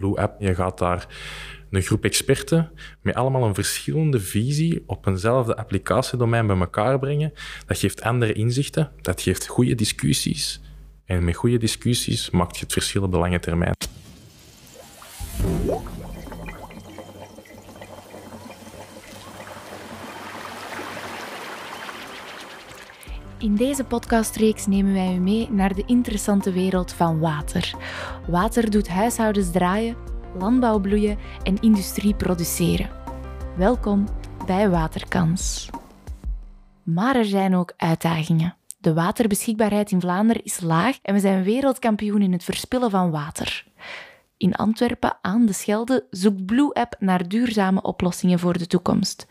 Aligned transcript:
Blue 0.00 0.16
App, 0.16 0.40
je 0.40 0.54
gaat 0.54 0.78
daar 0.78 1.06
een 1.70 1.82
groep 1.82 2.04
experten 2.04 2.70
met 3.02 3.14
allemaal 3.14 3.44
een 3.44 3.54
verschillende 3.54 4.20
visie 4.20 4.82
op 4.86 5.06
eenzelfde 5.06 5.56
applicatiedomein 5.56 6.46
bij 6.46 6.58
elkaar 6.58 6.98
brengen. 6.98 7.32
Dat 7.66 7.78
geeft 7.78 8.02
andere 8.02 8.32
inzichten, 8.32 8.90
dat 9.00 9.22
geeft 9.22 9.46
goede 9.46 9.74
discussies. 9.74 10.60
En 11.04 11.24
met 11.24 11.36
goede 11.36 11.58
discussies 11.58 12.30
maakt 12.30 12.56
je 12.56 12.62
het 12.62 12.72
verschil 12.72 13.02
op 13.02 13.12
de 13.12 13.18
lange 13.18 13.38
termijn. 13.38 13.74
In 23.40 23.54
deze 23.54 23.84
podcastreeks 23.84 24.66
nemen 24.66 24.92
wij 24.92 25.14
u 25.14 25.18
mee 25.18 25.50
naar 25.50 25.74
de 25.74 25.82
interessante 25.86 26.52
wereld 26.52 26.92
van 26.92 27.18
water. 27.18 27.74
Water 28.28 28.70
doet 28.70 28.88
huishoudens 28.88 29.50
draaien, 29.50 29.96
landbouw 30.38 30.78
bloeien 30.78 31.18
en 31.42 31.60
industrie 31.60 32.14
produceren. 32.14 32.90
Welkom 33.56 34.08
bij 34.46 34.70
Waterkans. 34.70 35.68
Maar 36.82 37.16
er 37.16 37.24
zijn 37.24 37.54
ook 37.54 37.72
uitdagingen. 37.76 38.56
De 38.78 38.94
waterbeschikbaarheid 38.94 39.90
in 39.90 40.00
Vlaanderen 40.00 40.44
is 40.44 40.60
laag 40.60 40.98
en 41.02 41.14
we 41.14 41.20
zijn 41.20 41.42
wereldkampioen 41.42 42.22
in 42.22 42.32
het 42.32 42.44
verspillen 42.44 42.90
van 42.90 43.10
water. 43.10 43.66
In 44.36 44.54
Antwerpen 44.54 45.18
aan 45.20 45.46
de 45.46 45.52
Schelde 45.52 46.06
zoekt 46.10 46.46
Blue 46.46 46.72
App 46.72 46.96
naar 46.98 47.28
duurzame 47.28 47.82
oplossingen 47.82 48.38
voor 48.38 48.58
de 48.58 48.66
toekomst. 48.66 49.26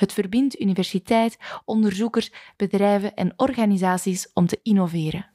Het 0.00 0.12
verbindt 0.12 0.60
universiteit, 0.60 1.38
onderzoekers, 1.64 2.32
bedrijven 2.56 3.14
en 3.14 3.32
organisaties 3.36 4.30
om 4.34 4.46
te 4.46 4.60
innoveren. 4.62 5.26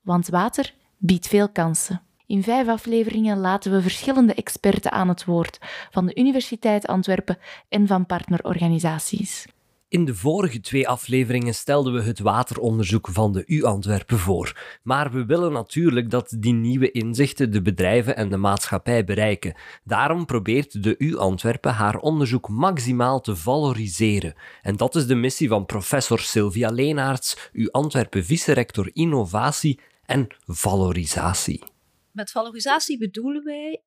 Want 0.00 0.28
water 0.28 0.74
biedt 0.96 1.26
veel 1.26 1.48
kansen. 1.48 2.02
In 2.26 2.42
vijf 2.42 2.68
afleveringen 2.68 3.38
laten 3.38 3.72
we 3.72 3.82
verschillende 3.82 4.34
experten 4.34 4.92
aan 4.92 5.08
het 5.08 5.24
woord, 5.24 5.58
van 5.90 6.06
de 6.06 6.14
Universiteit 6.14 6.86
Antwerpen 6.86 7.38
en 7.68 7.86
van 7.86 8.06
partnerorganisaties. 8.06 9.46
In 9.90 10.04
de 10.04 10.14
vorige 10.14 10.60
twee 10.60 10.88
afleveringen 10.88 11.54
stelden 11.54 11.92
we 11.92 12.02
het 12.02 12.18
wateronderzoek 12.18 13.08
van 13.08 13.32
de 13.32 13.42
U 13.46 13.64
Antwerpen 13.64 14.18
voor. 14.18 14.78
Maar 14.82 15.12
we 15.12 15.24
willen 15.24 15.52
natuurlijk 15.52 16.10
dat 16.10 16.36
die 16.38 16.52
nieuwe 16.52 16.90
inzichten 16.90 17.52
de 17.52 17.62
bedrijven 17.62 18.16
en 18.16 18.28
de 18.28 18.36
maatschappij 18.36 19.04
bereiken. 19.04 19.54
Daarom 19.84 20.26
probeert 20.26 20.82
de 20.82 20.94
U 20.98 21.16
Antwerpen 21.16 21.72
haar 21.72 21.96
onderzoek 21.96 22.48
maximaal 22.48 23.20
te 23.20 23.36
valoriseren. 23.36 24.34
En 24.62 24.76
dat 24.76 24.94
is 24.94 25.06
de 25.06 25.14
missie 25.14 25.48
van 25.48 25.66
professor 25.66 26.18
Sylvia 26.18 26.70
Leenaerts, 26.70 27.50
U 27.52 27.68
Antwerpen 27.70 28.24
vice-rector 28.24 28.90
innovatie 28.92 29.80
en 30.06 30.26
valorisatie. 30.46 31.62
Met 32.10 32.30
valorisatie 32.30 32.98
bedoelen 32.98 33.44
wij 33.44 33.82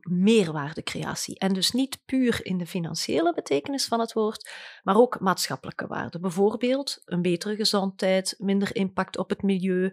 meerwaardecreatie. 0.00 1.38
En 1.38 1.52
dus 1.52 1.70
niet 1.70 2.02
puur 2.04 2.46
in 2.46 2.58
de 2.58 2.66
financiële 2.66 3.34
betekenis 3.34 3.86
van 3.86 4.00
het 4.00 4.12
woord, 4.12 4.50
maar 4.82 4.96
ook 4.96 5.20
maatschappelijke 5.20 5.86
waarden. 5.86 6.20
Bijvoorbeeld 6.20 7.02
een 7.04 7.22
betere 7.22 7.56
gezondheid, 7.56 8.34
minder 8.38 8.76
impact 8.76 9.18
op 9.18 9.28
het 9.28 9.42
milieu, 9.42 9.84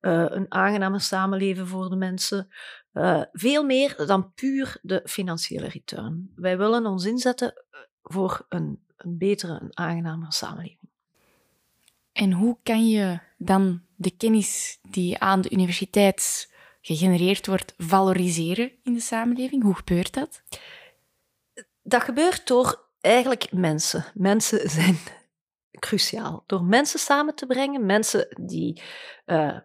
uh, 0.00 0.24
een 0.28 0.46
aangenamer 0.48 1.00
samenleven 1.00 1.66
voor 1.68 1.88
de 1.88 1.96
mensen. 1.96 2.48
Uh, 2.92 3.22
veel 3.32 3.64
meer 3.64 4.06
dan 4.06 4.32
puur 4.34 4.78
de 4.82 5.02
financiële 5.04 5.68
return. 5.68 6.32
Wij 6.36 6.58
willen 6.58 6.86
ons 6.86 7.04
inzetten 7.04 7.52
eh, 7.52 7.80
voor 8.02 8.46
een, 8.48 8.84
een 8.96 9.18
betere, 9.18 9.70
een 9.74 10.26
samenleving. 10.28 10.90
En 12.12 12.32
hoe 12.32 12.58
kan 12.62 12.88
je 12.88 13.18
dan 13.38 13.82
de 13.96 14.10
kennis 14.10 14.78
die 14.90 15.18
aan 15.18 15.40
de 15.40 15.50
universiteit 15.50 16.53
gegenereerd 16.86 17.46
wordt, 17.46 17.74
valoriseren 17.78 18.72
in 18.82 18.92
de 18.92 19.00
samenleving? 19.00 19.62
Hoe 19.62 19.74
gebeurt 19.74 20.14
dat? 20.14 20.42
Dat 21.82 22.02
gebeurt 22.02 22.46
door 22.46 22.88
eigenlijk 23.00 23.52
mensen. 23.52 24.04
Mensen 24.14 24.70
zijn 24.70 24.98
cruciaal. 25.86 26.44
Door 26.46 26.64
mensen 26.64 26.98
samen 26.98 27.34
te 27.34 27.46
brengen, 27.46 27.86
mensen 27.86 28.28
die 28.40 28.82
uh, 29.26 29.58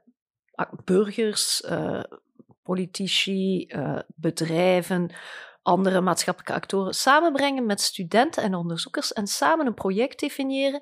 burgers, 0.84 1.62
uh, 1.62 2.04
politici, 2.64 3.66
uh, 3.68 4.00
bedrijven, 4.16 5.12
andere 5.62 6.02
maatschappelijke 6.02 6.54
actoren 6.54 6.94
samenbrengen 6.94 7.66
met 7.66 7.82
studenten 7.82 8.44
en 8.44 8.56
onderzoekers 8.56 9.14
en 9.14 9.28
samen 9.28 9.66
een 9.66 9.74
project 9.74 10.20
definiëren 10.20 10.82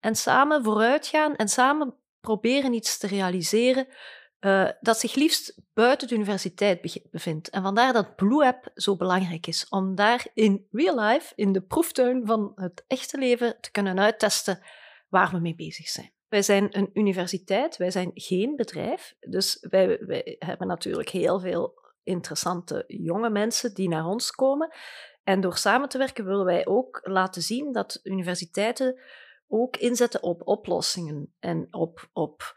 en 0.00 0.14
samen 0.14 0.64
vooruitgaan 0.64 1.36
en 1.36 1.48
samen 1.48 1.94
proberen 2.20 2.72
iets 2.72 2.98
te 2.98 3.06
realiseren 3.06 3.88
uh, 4.40 4.70
dat 4.80 4.98
zich 4.98 5.14
liefst 5.14 5.60
buiten 5.74 6.08
de 6.08 6.14
universiteit 6.14 7.06
bevindt. 7.10 7.50
En 7.50 7.62
vandaar 7.62 7.92
dat 7.92 8.16
Blue 8.16 8.46
App 8.46 8.70
zo 8.74 8.96
belangrijk 8.96 9.46
is, 9.46 9.68
om 9.68 9.94
daar 9.94 10.26
in 10.34 10.66
real 10.70 11.00
life, 11.00 11.32
in 11.34 11.52
de 11.52 11.62
proeftuin 11.62 12.26
van 12.26 12.52
het 12.54 12.84
echte 12.86 13.18
leven, 13.18 13.60
te 13.60 13.70
kunnen 13.70 13.98
uittesten 13.98 14.60
waar 15.08 15.30
we 15.30 15.38
mee 15.38 15.54
bezig 15.54 15.88
zijn. 15.88 16.12
Wij 16.28 16.42
zijn 16.42 16.76
een 16.76 16.90
universiteit, 16.92 17.76
wij 17.76 17.90
zijn 17.90 18.10
geen 18.14 18.56
bedrijf, 18.56 19.14
dus 19.20 19.58
wij, 19.60 19.98
wij 20.00 20.36
hebben 20.38 20.66
natuurlijk 20.66 21.08
heel 21.08 21.40
veel 21.40 21.74
interessante 22.02 22.84
jonge 22.86 23.30
mensen 23.30 23.74
die 23.74 23.88
naar 23.88 24.06
ons 24.06 24.30
komen. 24.30 24.74
En 25.22 25.40
door 25.40 25.56
samen 25.56 25.88
te 25.88 25.98
werken 25.98 26.24
willen 26.24 26.44
wij 26.44 26.66
ook 26.66 27.00
laten 27.02 27.42
zien 27.42 27.72
dat 27.72 28.00
universiteiten 28.02 29.00
ook 29.48 29.76
inzetten 29.76 30.22
op 30.22 30.46
oplossingen 30.46 31.34
en 31.38 31.74
op, 31.74 32.08
op 32.12 32.54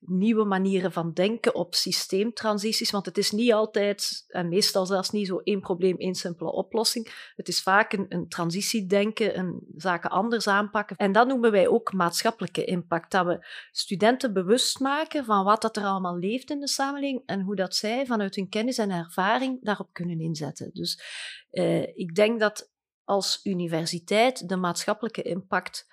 nieuwe 0.00 0.44
manieren 0.44 0.92
van 0.92 1.12
denken, 1.12 1.54
op 1.54 1.74
systeemtransities. 1.74 2.90
Want 2.90 3.06
het 3.06 3.18
is 3.18 3.30
niet 3.30 3.52
altijd, 3.52 4.24
en 4.28 4.48
meestal 4.48 4.86
zelfs 4.86 5.10
niet 5.10 5.26
zo 5.26 5.38
één 5.38 5.60
probleem, 5.60 5.96
één 5.96 6.14
simpele 6.14 6.52
oplossing. 6.52 7.32
Het 7.36 7.48
is 7.48 7.62
vaak 7.62 7.92
een, 7.92 8.06
een 8.08 8.28
transitiedenken, 8.28 9.38
een 9.38 9.60
zaken 9.76 10.10
anders 10.10 10.46
aanpakken. 10.48 10.96
En 10.96 11.12
dat 11.12 11.28
noemen 11.28 11.50
wij 11.50 11.68
ook 11.68 11.92
maatschappelijke 11.92 12.64
impact. 12.64 13.10
Dat 13.10 13.26
we 13.26 13.46
studenten 13.70 14.32
bewust 14.32 14.80
maken 14.80 15.24
van 15.24 15.44
wat 15.44 15.62
dat 15.62 15.76
er 15.76 15.84
allemaal 15.84 16.18
leeft 16.18 16.50
in 16.50 16.60
de 16.60 16.68
samenleving 16.68 17.22
en 17.26 17.40
hoe 17.40 17.56
dat 17.56 17.74
zij 17.74 18.06
vanuit 18.06 18.34
hun 18.34 18.48
kennis 18.48 18.78
en 18.78 18.90
ervaring 18.90 19.64
daarop 19.64 19.92
kunnen 19.92 20.20
inzetten. 20.20 20.70
Dus 20.72 21.02
eh, 21.50 21.96
ik 21.96 22.14
denk 22.14 22.40
dat 22.40 22.70
als 23.04 23.40
universiteit 23.42 24.48
de 24.48 24.56
maatschappelijke 24.56 25.22
impact 25.22 25.86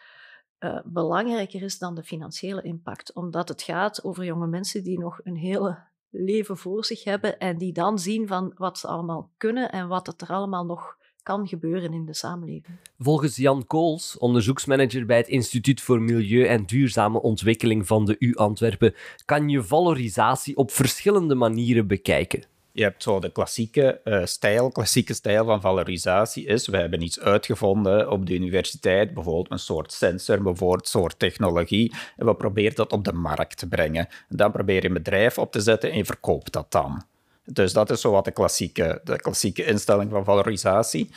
uh, 0.60 0.80
belangrijker 0.86 1.62
is 1.62 1.78
dan 1.78 1.96
de 1.96 2.04
financiële 2.04 2.62
impact. 2.62 3.14
Omdat 3.14 3.50
het 3.50 3.62
gaat 3.62 4.04
over 4.04 4.26
jonge 4.26 4.48
mensen 4.48 4.84
die 4.84 5.00
nog 5.00 5.20
een 5.24 5.36
hele 5.36 5.78
leven 6.10 6.58
voor 6.58 6.86
zich 6.86 7.04
hebben 7.04 7.40
en 7.40 7.58
die 7.58 7.74
dan 7.74 8.00
zien 8.00 8.28
van 8.28 8.52
wat 8.56 8.78
ze 8.78 8.88
allemaal 8.88 9.30
kunnen 9.38 9.72
en 9.72 9.88
wat 9.88 10.22
er 10.22 10.28
allemaal 10.28 10.66
nog 10.66 10.98
kan 11.24 11.48
gebeuren 11.48 11.94
in 11.94 12.06
de 12.06 12.14
samenleving. 12.14 12.78
Volgens 13.00 13.36
Jan 13.36 13.68
Kools, 13.68 14.18
onderzoeksmanager 14.18 15.06
bij 15.06 15.18
het 15.18 15.28
Instituut 15.28 15.82
voor 15.82 16.02
Milieu 16.02 16.46
en 16.46 16.66
Duurzame 16.66 17.22
Ontwikkeling 17.22 17.88
van 17.88 18.06
de 18.06 18.16
U 18.20 18.36
Antwerpen, 18.36 18.94
kan 19.26 19.50
je 19.50 19.64
valorisatie 19.64 20.58
op 20.58 20.72
verschillende 20.72 21.36
manieren 21.36 21.88
bekijken. 21.88 22.44
Je 22.76 22.84
hebt 22.84 23.04
zo 23.04 23.20
de 23.20 23.32
klassieke 23.32 24.02
uh, 24.04 24.26
stijl, 24.26 24.72
klassieke 24.72 25.14
stijl 25.14 25.46
van 25.46 25.62
valorisatie 25.62 26.46
is, 26.46 26.68
we 26.68 26.78
hebben 26.78 27.02
iets 27.02 27.20
uitgevonden 27.20 28.12
op 28.12 28.26
de 28.26 28.34
universiteit, 28.34 29.14
bijvoorbeeld 29.14 29.52
een 29.52 29.60
soort 29.60 29.92
sensor, 29.92 30.42
bijvoorbeeld 30.42 30.82
een 30.82 31.02
soort 31.02 31.20
technologie, 31.20 31.94
en 32.18 32.26
we 32.26 32.36
proberen 32.36 32.76
dat 32.76 32.92
op 32.92 33.04
de 33.04 33.14
markt 33.14 33.58
te 33.58 33.68
brengen. 33.68 34.08
En 34.30 34.38
dan 34.38 34.52
probeer 34.52 34.82
je 34.82 34.88
een 34.88 34.94
bedrijf 34.94 35.38
op 35.38 35.52
te 35.52 35.62
zetten 35.62 35.92
en 35.92 35.98
je 35.98 36.06
verkoopt 36.06 36.54
dat 36.54 36.72
dan. 36.72 37.04
Dus 37.46 37.74
dat 37.74 37.90
is 37.90 38.02
zo 38.02 38.12
wat 38.12 38.26
de 38.26 38.32
klassieke, 38.32 39.02
de 39.04 39.16
klassieke 39.16 39.66
instelling 39.66 40.12
van 40.12 40.24
valorisatie. 40.24 41.10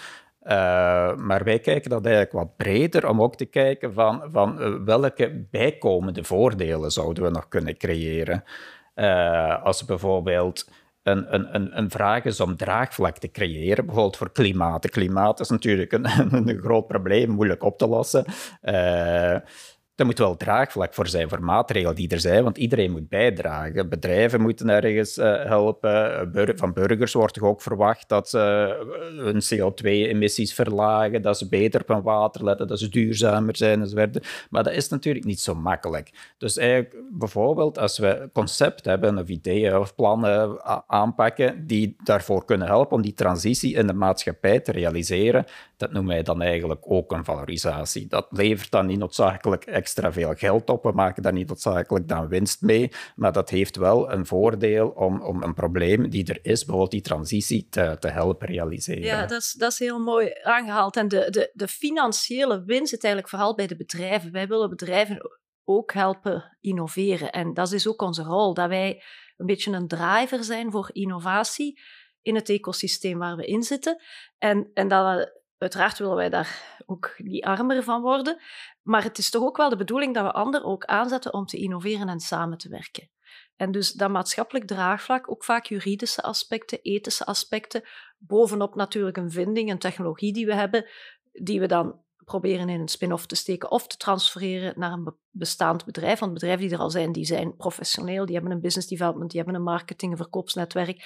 Uh, 0.42 0.50
maar 1.16 1.44
wij 1.44 1.58
kijken 1.58 1.90
dat 1.90 2.04
eigenlijk 2.04 2.34
wat 2.34 2.56
breder 2.56 3.08
om 3.08 3.22
ook 3.22 3.36
te 3.36 3.46
kijken 3.46 3.92
van, 3.92 4.22
van 4.32 4.62
uh, 4.62 4.74
welke 4.84 5.46
bijkomende 5.50 6.24
voordelen 6.24 6.90
zouden 6.90 7.22
we 7.24 7.30
nog 7.30 7.48
kunnen 7.48 7.76
creëren. 7.76 8.44
Als 9.62 9.84
bijvoorbeeld 9.84 10.66
een, 11.10 11.54
een, 11.54 11.78
een 11.78 11.90
vraag 11.90 12.24
is 12.24 12.40
om 12.40 12.56
draagvlak 12.56 13.18
te 13.18 13.30
creëren, 13.30 13.84
bijvoorbeeld 13.84 14.16
voor 14.16 14.32
klimaat. 14.32 14.90
Klimaat 14.90 15.40
is 15.40 15.48
natuurlijk 15.48 15.92
een, 15.92 16.58
groot 16.62 16.86
probleem, 16.86 17.30
moeilijk 17.30 17.62
op 17.62 17.78
te 17.78 17.86
lossen. 17.86 18.24
Uh, 18.62 19.36
er 19.98 20.06
moet 20.06 20.18
wel 20.18 20.36
draagvlak 20.36 20.94
voor 20.94 21.08
zijn 21.08 21.28
voor 21.28 21.42
maatregelen 21.42 21.94
die 21.94 22.08
er 22.08 22.20
zijn, 22.20 22.42
want 22.42 22.58
iedereen 22.58 22.90
moet 22.90 23.08
bijdragen. 23.08 23.88
Bedrijven 23.88 24.40
moeten 24.40 24.68
ergens 24.68 25.18
uh, 25.18 25.44
helpen. 25.44 26.56
van 26.56 26.72
burgers 26.72 27.12
wordt 27.12 27.34
toch 27.34 27.44
ook 27.44 27.62
verwacht 27.62 28.08
dat 28.08 28.28
ze 28.28 28.76
uh, 29.12 29.24
hun 29.24 29.42
CO2-emissies 29.42 30.54
verlagen, 30.54 31.22
dat 31.22 31.38
ze 31.38 31.48
beter 31.48 31.80
op 31.80 31.88
hun 31.88 32.02
water 32.02 32.44
letten, 32.44 32.66
dat 32.66 32.78
ze 32.78 32.88
duurzamer 32.88 33.56
zijn 33.56 33.80
enzovoort. 33.80 34.26
Maar 34.50 34.62
dat 34.62 34.72
is 34.72 34.88
natuurlijk 34.88 35.24
niet 35.24 35.40
zo 35.40 35.54
makkelijk. 35.54 36.10
Dus 36.36 36.56
eigenlijk, 36.56 36.96
bijvoorbeeld 37.10 37.78
als 37.78 37.98
we 37.98 38.30
concept 38.32 38.84
hebben 38.84 39.18
of 39.18 39.28
ideeën 39.28 39.76
of 39.76 39.94
plannen 39.94 40.64
aanpakken 40.86 41.66
die 41.66 41.96
daarvoor 42.04 42.44
kunnen 42.44 42.66
helpen 42.66 42.96
om 42.96 43.02
die 43.02 43.14
transitie 43.14 43.74
in 43.74 43.86
de 43.86 43.92
maatschappij 43.92 44.60
te 44.60 44.72
realiseren, 44.72 45.44
dat 45.76 45.92
noemen 45.92 46.14
wij 46.14 46.22
dan 46.22 46.42
eigenlijk 46.42 46.80
ook 46.84 47.12
een 47.12 47.24
valorisatie. 47.24 48.06
Dat 48.06 48.26
levert 48.30 48.70
dan 48.70 48.86
niet 48.86 48.98
noodzakelijk 48.98 49.64
extra 49.88 50.12
veel 50.12 50.34
geld 50.34 50.70
op. 50.70 50.82
We 50.82 50.92
maken 50.92 51.22
daar 51.22 51.32
niet 51.32 51.48
noodzakelijk 51.48 52.08
dan 52.08 52.28
winst 52.28 52.62
mee. 52.62 52.90
Maar 53.16 53.32
dat 53.32 53.50
heeft 53.50 53.76
wel 53.76 54.12
een 54.12 54.26
voordeel 54.26 54.88
om, 54.88 55.22
om 55.22 55.42
een 55.42 55.54
probleem 55.54 56.10
die 56.10 56.26
er 56.26 56.38
is, 56.42 56.58
bijvoorbeeld 56.58 56.90
die 56.90 57.00
transitie, 57.00 57.66
te, 57.70 57.96
te 57.98 58.08
helpen 58.08 58.48
realiseren. 58.48 59.02
Ja, 59.02 59.26
dat 59.26 59.40
is, 59.40 59.52
dat 59.52 59.72
is 59.72 59.78
heel 59.78 59.98
mooi 59.98 60.32
aangehaald. 60.42 60.96
En 60.96 61.08
de, 61.08 61.26
de, 61.30 61.50
de 61.52 61.68
financiële 61.68 62.64
winst 62.64 62.88
zit 62.90 63.04
eigenlijk 63.04 63.34
vooral 63.34 63.54
bij 63.54 63.66
de 63.66 63.76
bedrijven. 63.76 64.32
Wij 64.32 64.48
willen 64.48 64.68
bedrijven 64.68 65.38
ook 65.64 65.92
helpen 65.92 66.56
innoveren. 66.60 67.32
En 67.32 67.54
dat 67.54 67.72
is 67.72 67.88
ook 67.88 68.02
onze 68.02 68.22
rol, 68.22 68.54
dat 68.54 68.68
wij 68.68 69.02
een 69.36 69.46
beetje 69.46 69.72
een 69.72 69.88
driver 69.88 70.44
zijn 70.44 70.70
voor 70.70 70.90
innovatie 70.92 71.80
in 72.22 72.34
het 72.34 72.48
ecosysteem 72.48 73.18
waar 73.18 73.36
we 73.36 73.46
in 73.46 73.62
zitten. 73.62 74.02
En, 74.38 74.70
en 74.74 74.88
dat 74.88 75.37
uiteraard 75.58 75.98
willen 75.98 76.16
wij 76.16 76.28
daar 76.28 76.76
ook 76.86 77.14
niet 77.16 77.44
armer 77.44 77.82
van 77.82 78.02
worden. 78.02 78.40
Maar 78.82 79.02
het 79.02 79.18
is 79.18 79.30
toch 79.30 79.42
ook 79.42 79.56
wel 79.56 79.68
de 79.68 79.76
bedoeling 79.76 80.14
dat 80.14 80.24
we 80.24 80.32
anderen 80.32 80.66
ook 80.66 80.84
aanzetten 80.84 81.34
om 81.34 81.46
te 81.46 81.56
innoveren 81.56 82.08
en 82.08 82.20
samen 82.20 82.58
te 82.58 82.68
werken. 82.68 83.10
En 83.56 83.72
dus 83.72 83.92
dat 83.92 84.10
maatschappelijk 84.10 84.66
draagvlak, 84.66 85.30
ook 85.30 85.44
vaak 85.44 85.66
juridische 85.66 86.22
aspecten, 86.22 86.80
ethische 86.82 87.26
aspecten, 87.26 87.82
bovenop 88.18 88.74
natuurlijk 88.74 89.16
een 89.16 89.30
vinding, 89.30 89.70
een 89.70 89.78
technologie 89.78 90.32
die 90.32 90.46
we 90.46 90.54
hebben, 90.54 90.86
die 91.32 91.60
we 91.60 91.66
dan 91.66 92.00
proberen 92.24 92.68
in 92.68 92.80
een 92.80 92.88
spin-off 92.88 93.26
te 93.26 93.34
steken 93.34 93.70
of 93.70 93.86
te 93.86 93.96
transfereren 93.96 94.72
naar 94.76 94.92
een 94.92 95.14
bestaand 95.30 95.84
bedrijf. 95.84 96.18
Want 96.18 96.32
bedrijven 96.32 96.66
die 96.66 96.74
er 96.74 96.80
al 96.80 96.90
zijn, 96.90 97.12
die 97.12 97.24
zijn 97.24 97.56
professioneel, 97.56 98.26
die 98.26 98.34
hebben 98.34 98.52
een 98.52 98.60
business 98.60 98.88
development, 98.88 99.30
die 99.30 99.40
hebben 99.40 99.58
een 99.58 99.66
marketing, 99.66 100.12
een 100.12 100.18
verkoopsnetwerk. 100.18 101.04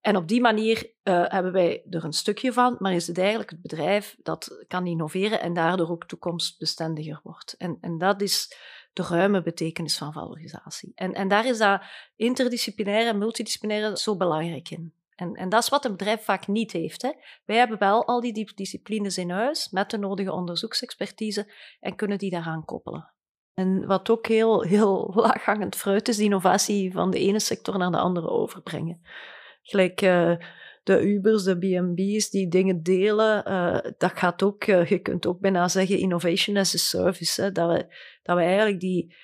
En 0.00 0.16
op 0.16 0.28
die 0.28 0.40
manier 0.40 0.92
uh, 1.04 1.24
hebben 1.26 1.52
wij 1.52 1.82
er 1.90 2.04
een 2.04 2.12
stukje 2.12 2.52
van, 2.52 2.76
maar 2.78 2.92
is 2.92 3.06
het 3.06 3.18
eigenlijk 3.18 3.50
het 3.50 3.62
bedrijf 3.62 4.16
dat 4.22 4.64
kan 4.68 4.86
innoveren 4.86 5.40
en 5.40 5.52
daardoor 5.52 5.90
ook 5.90 6.06
toekomstbestendiger 6.06 7.20
wordt. 7.22 7.54
En, 7.58 7.78
en 7.80 7.98
dat 7.98 8.20
is 8.20 8.56
de 8.92 9.02
ruime 9.02 9.42
betekenis 9.42 9.98
van 9.98 10.12
valorisatie. 10.12 10.92
En, 10.94 11.12
en 11.12 11.28
daar 11.28 11.46
is 11.46 11.58
dat 11.58 11.82
interdisciplinaire 12.16 13.10
en 13.10 13.18
multidisciplinaire 13.18 13.98
zo 13.98 14.16
belangrijk 14.16 14.70
in. 14.70 14.92
En, 15.14 15.34
en 15.34 15.48
dat 15.48 15.62
is 15.62 15.68
wat 15.68 15.84
een 15.84 15.96
bedrijf 15.96 16.24
vaak 16.24 16.46
niet 16.46 16.72
heeft. 16.72 17.02
Hè. 17.02 17.12
Wij 17.44 17.56
hebben 17.56 17.78
wel 17.78 18.06
al 18.06 18.20
die 18.20 18.52
disciplines 18.54 19.18
in 19.18 19.30
huis 19.30 19.70
met 19.70 19.90
de 19.90 19.98
nodige 19.98 20.32
onderzoeksexpertise 20.32 21.52
en 21.80 21.96
kunnen 21.96 22.18
die 22.18 22.30
daaraan 22.30 22.64
koppelen. 22.64 23.12
En 23.54 23.86
wat 23.86 24.10
ook 24.10 24.26
heel, 24.26 24.62
heel 24.62 25.10
laaghangend 25.14 25.76
fruit 25.76 26.08
is, 26.08 26.16
de 26.16 26.22
innovatie 26.22 26.92
van 26.92 27.10
de 27.10 27.18
ene 27.18 27.40
sector 27.40 27.78
naar 27.78 27.90
de 27.90 27.98
andere 27.98 28.28
overbrengen. 28.28 29.00
Gelijk 29.68 30.02
uh, 30.02 30.36
de 30.82 31.02
Ubers, 31.02 31.42
de 31.42 31.58
B&B's 31.58 32.30
die 32.30 32.48
dingen 32.48 32.82
delen, 32.82 33.44
uh, 33.48 33.92
dat 33.98 34.12
gaat 34.14 34.42
ook, 34.42 34.66
uh, 34.66 34.86
je 34.86 34.98
kunt 34.98 35.26
ook 35.26 35.40
bijna 35.40 35.68
zeggen 35.68 35.98
innovation 35.98 36.56
as 36.56 36.74
a 36.74 36.78
service. 36.78 37.52
Dat, 37.52 37.68
we, 37.72 37.86
dat 38.22 38.36
we 38.36 38.42
eigenlijk 38.42 38.80
die, 38.80 39.14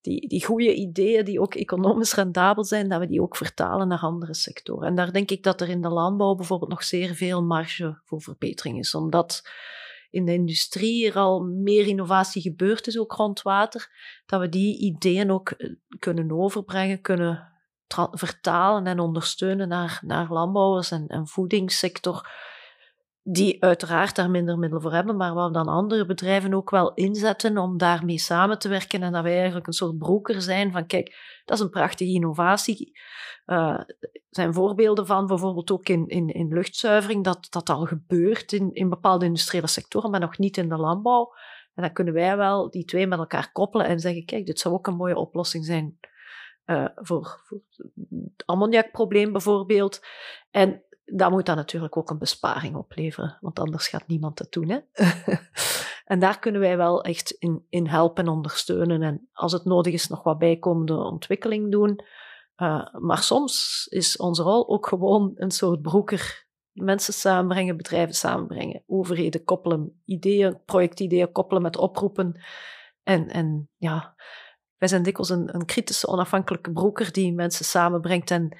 die, 0.00 0.28
die 0.28 0.44
goede 0.44 0.74
ideeën 0.74 1.24
die 1.24 1.40
ook 1.40 1.54
economisch 1.54 2.14
rendabel 2.14 2.64
zijn, 2.64 2.88
dat 2.88 3.00
we 3.00 3.06
die 3.06 3.22
ook 3.22 3.36
vertalen 3.36 3.88
naar 3.88 3.98
andere 3.98 4.34
sectoren. 4.34 4.88
En 4.88 4.94
daar 4.94 5.12
denk 5.12 5.30
ik 5.30 5.42
dat 5.42 5.60
er 5.60 5.68
in 5.68 5.80
de 5.82 5.88
landbouw 5.88 6.34
bijvoorbeeld 6.34 6.70
nog 6.70 6.84
zeer 6.84 7.14
veel 7.14 7.42
marge 7.42 8.00
voor 8.04 8.20
verbetering 8.20 8.78
is, 8.78 8.94
omdat 8.94 9.48
in 10.10 10.24
de 10.24 10.32
industrie 10.32 11.06
er 11.06 11.16
al 11.16 11.40
meer 11.42 11.86
innovatie 11.86 12.42
gebeurd 12.42 12.86
is, 12.86 12.98
ook 12.98 13.12
rond 13.12 13.42
water, 13.42 13.90
dat 14.26 14.40
we 14.40 14.48
die 14.48 14.78
ideeën 14.78 15.30
ook 15.30 15.56
kunnen 15.98 16.32
overbrengen, 16.32 17.00
kunnen 17.00 17.54
vertalen 18.10 18.86
en 18.86 19.00
ondersteunen 19.00 19.68
naar, 19.68 20.00
naar 20.04 20.32
landbouwers 20.32 20.90
en, 20.90 21.06
en 21.06 21.26
voedingssector, 21.26 22.28
die 23.22 23.62
uiteraard 23.62 24.16
daar 24.16 24.30
minder 24.30 24.58
middelen 24.58 24.82
voor 24.82 24.92
hebben, 24.92 25.16
maar 25.16 25.34
waar 25.34 25.52
dan 25.52 25.68
andere 25.68 26.06
bedrijven 26.06 26.54
ook 26.54 26.70
wel 26.70 26.94
inzetten 26.94 27.58
om 27.58 27.78
daarmee 27.78 28.18
samen 28.18 28.58
te 28.58 28.68
werken 28.68 29.02
en 29.02 29.12
dat 29.12 29.22
wij 29.22 29.36
eigenlijk 29.36 29.66
een 29.66 29.72
soort 29.72 29.98
broker 29.98 30.42
zijn 30.42 30.72
van 30.72 30.86
kijk, 30.86 31.16
dat 31.44 31.58
is 31.58 31.64
een 31.64 31.70
prachtige 31.70 32.12
innovatie. 32.12 32.98
Uh, 33.46 33.56
er 33.56 34.10
zijn 34.30 34.54
voorbeelden 34.54 35.06
van, 35.06 35.26
bijvoorbeeld 35.26 35.70
ook 35.70 35.88
in, 35.88 36.06
in, 36.06 36.28
in 36.28 36.48
luchtzuivering, 36.48 37.24
dat 37.24 37.46
dat 37.50 37.70
al 37.70 37.84
gebeurt 37.84 38.52
in, 38.52 38.72
in 38.72 38.88
bepaalde 38.88 39.24
industriële 39.24 39.66
sectoren, 39.66 40.10
maar 40.10 40.20
nog 40.20 40.38
niet 40.38 40.56
in 40.56 40.68
de 40.68 40.76
landbouw. 40.76 41.32
En 41.74 41.82
dan 41.82 41.92
kunnen 41.92 42.14
wij 42.14 42.36
wel 42.36 42.70
die 42.70 42.84
twee 42.84 43.06
met 43.06 43.18
elkaar 43.18 43.52
koppelen 43.52 43.86
en 43.86 43.98
zeggen, 43.98 44.24
kijk, 44.24 44.46
dit 44.46 44.58
zou 44.58 44.74
ook 44.74 44.86
een 44.86 44.96
mooie 44.96 45.16
oplossing 45.16 45.64
zijn 45.64 45.98
uh, 46.66 46.86
voor, 46.94 47.40
voor 47.44 47.60
het 48.10 48.46
ammoniakprobleem 48.46 49.32
bijvoorbeeld. 49.32 50.00
En 50.50 50.84
dat 51.04 51.30
moet 51.30 51.46
dan 51.46 51.56
natuurlijk 51.56 51.96
ook 51.96 52.10
een 52.10 52.18
besparing 52.18 52.76
opleveren, 52.76 53.38
want 53.40 53.58
anders 53.58 53.88
gaat 53.88 54.06
niemand 54.06 54.38
dat 54.38 54.52
doen. 54.52 54.68
Hè? 54.68 54.78
en 56.12 56.18
daar 56.18 56.38
kunnen 56.38 56.60
wij 56.60 56.76
wel 56.76 57.02
echt 57.02 57.30
in, 57.30 57.66
in 57.68 57.86
helpen 57.86 58.24
en 58.24 58.30
ondersteunen. 58.30 59.02
En 59.02 59.28
als 59.32 59.52
het 59.52 59.64
nodig 59.64 59.92
is, 59.92 60.08
nog 60.08 60.22
wat 60.22 60.38
bijkomende 60.38 60.96
ontwikkeling 60.96 61.70
doen. 61.70 62.00
Uh, 62.56 62.86
maar 62.92 63.22
soms 63.22 63.86
is 63.90 64.16
onze 64.16 64.42
rol 64.42 64.68
ook 64.68 64.86
gewoon 64.86 65.32
een 65.34 65.50
soort 65.50 65.82
broeker. 65.82 66.46
Mensen 66.72 67.14
samenbrengen, 67.14 67.76
bedrijven 67.76 68.14
samenbrengen, 68.14 68.82
overheden 68.86 69.44
koppelen, 69.44 70.02
ideeën, 70.04 70.60
projectideeën 70.64 71.32
koppelen 71.32 71.62
met 71.62 71.76
oproepen. 71.76 72.40
En, 73.02 73.28
en 73.28 73.70
ja, 73.76 74.14
wij 74.78 74.88
zijn 74.88 75.02
dikwijls 75.02 75.30
een, 75.30 75.54
een 75.54 75.64
kritische, 75.64 76.06
onafhankelijke 76.06 76.72
broker 76.72 77.12
die 77.12 77.32
mensen 77.32 77.64
samenbrengt. 77.64 78.30
En 78.30 78.58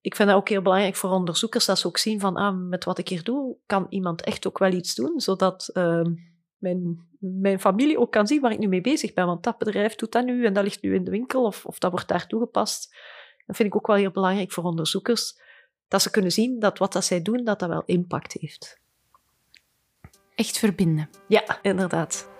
ik 0.00 0.14
vind 0.14 0.28
dat 0.28 0.38
ook 0.38 0.48
heel 0.48 0.62
belangrijk 0.62 0.96
voor 0.96 1.10
onderzoekers, 1.10 1.64
dat 1.64 1.78
ze 1.78 1.86
ook 1.86 1.98
zien 1.98 2.20
van, 2.20 2.36
ah, 2.36 2.58
met 2.68 2.84
wat 2.84 2.98
ik 2.98 3.08
hier 3.08 3.22
doe, 3.22 3.56
kan 3.66 3.86
iemand 3.88 4.22
echt 4.22 4.46
ook 4.46 4.58
wel 4.58 4.72
iets 4.72 4.94
doen, 4.94 5.20
zodat 5.20 5.70
uh, 5.72 6.02
mijn, 6.58 7.08
mijn 7.18 7.60
familie 7.60 7.98
ook 7.98 8.12
kan 8.12 8.26
zien 8.26 8.40
waar 8.40 8.52
ik 8.52 8.58
nu 8.58 8.68
mee 8.68 8.80
bezig 8.80 9.14
ben. 9.14 9.26
Want 9.26 9.42
dat 9.42 9.58
bedrijf 9.58 9.94
doet 9.94 10.12
dat 10.12 10.24
nu 10.24 10.46
en 10.46 10.52
dat 10.52 10.64
ligt 10.64 10.82
nu 10.82 10.94
in 10.94 11.04
de 11.04 11.10
winkel 11.10 11.44
of, 11.44 11.66
of 11.66 11.78
dat 11.78 11.90
wordt 11.90 12.08
daar 12.08 12.26
toegepast. 12.26 12.96
Dat 13.46 13.56
vind 13.56 13.68
ik 13.68 13.76
ook 13.76 13.86
wel 13.86 13.96
heel 13.96 14.10
belangrijk 14.10 14.52
voor 14.52 14.64
onderzoekers, 14.64 15.40
dat 15.88 16.02
ze 16.02 16.10
kunnen 16.10 16.32
zien 16.32 16.58
dat 16.58 16.78
wat 16.78 16.92
dat 16.92 17.04
zij 17.04 17.22
doen, 17.22 17.44
dat 17.44 17.58
dat 17.58 17.68
wel 17.68 17.82
impact 17.84 18.32
heeft. 18.32 18.80
Echt 20.34 20.58
verbinden. 20.58 21.10
Ja, 21.28 21.58
inderdaad 21.62 22.32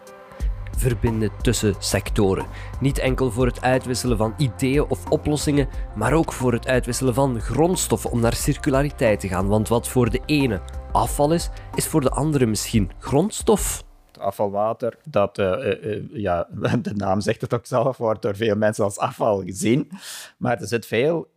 verbinden 0.77 1.31
tussen 1.43 1.75
sectoren. 1.79 2.47
Niet 2.81 2.99
enkel 2.99 3.31
voor 3.31 3.47
het 3.47 3.63
uitwisselen 3.63 4.17
van 4.17 4.35
ideeën 4.37 4.85
of 4.89 5.11
oplossingen, 5.11 5.69
maar 5.95 6.13
ook 6.13 6.33
voor 6.33 6.53
het 6.53 6.67
uitwisselen 6.67 7.15
van 7.15 7.41
grondstoffen 7.41 8.11
om 8.11 8.21
naar 8.21 8.35
circulariteit 8.35 9.21
te 9.21 9.29
gaan. 9.29 9.47
Want 9.47 9.69
wat 9.69 9.89
voor 9.89 10.11
de 10.11 10.21
ene 10.27 10.61
afval 10.93 11.33
is, 11.33 11.51
is 11.75 11.87
voor 11.87 12.01
de 12.01 12.11
andere 12.11 12.47
misschien 12.47 12.91
grondstof 12.99 13.85
afvalwater, 14.25 14.97
dat, 15.11 15.39
uh, 15.39 16.01
ja, 16.13 16.49
de 16.83 16.95
naam 16.95 17.21
zegt 17.21 17.41
het 17.41 17.55
ook 17.55 17.67
zelf, 17.67 17.97
wordt 17.97 18.23
door 18.23 18.37
veel 18.37 18.57
mensen 18.57 18.85
als 18.85 18.99
afval 18.99 19.43
gezien. 19.43 19.91
Maar 20.37 20.61
er 20.61 20.67
zit 20.67 20.87
veel 20.87 21.33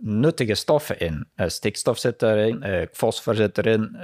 nuttige 0.00 0.54
stoffen 0.54 0.98
in. 0.98 1.26
stikstof 1.36 1.98
zit 1.98 2.22
erin, 2.22 2.88
fosfor 2.92 3.34
zit 3.34 3.58
erin. 3.58 3.96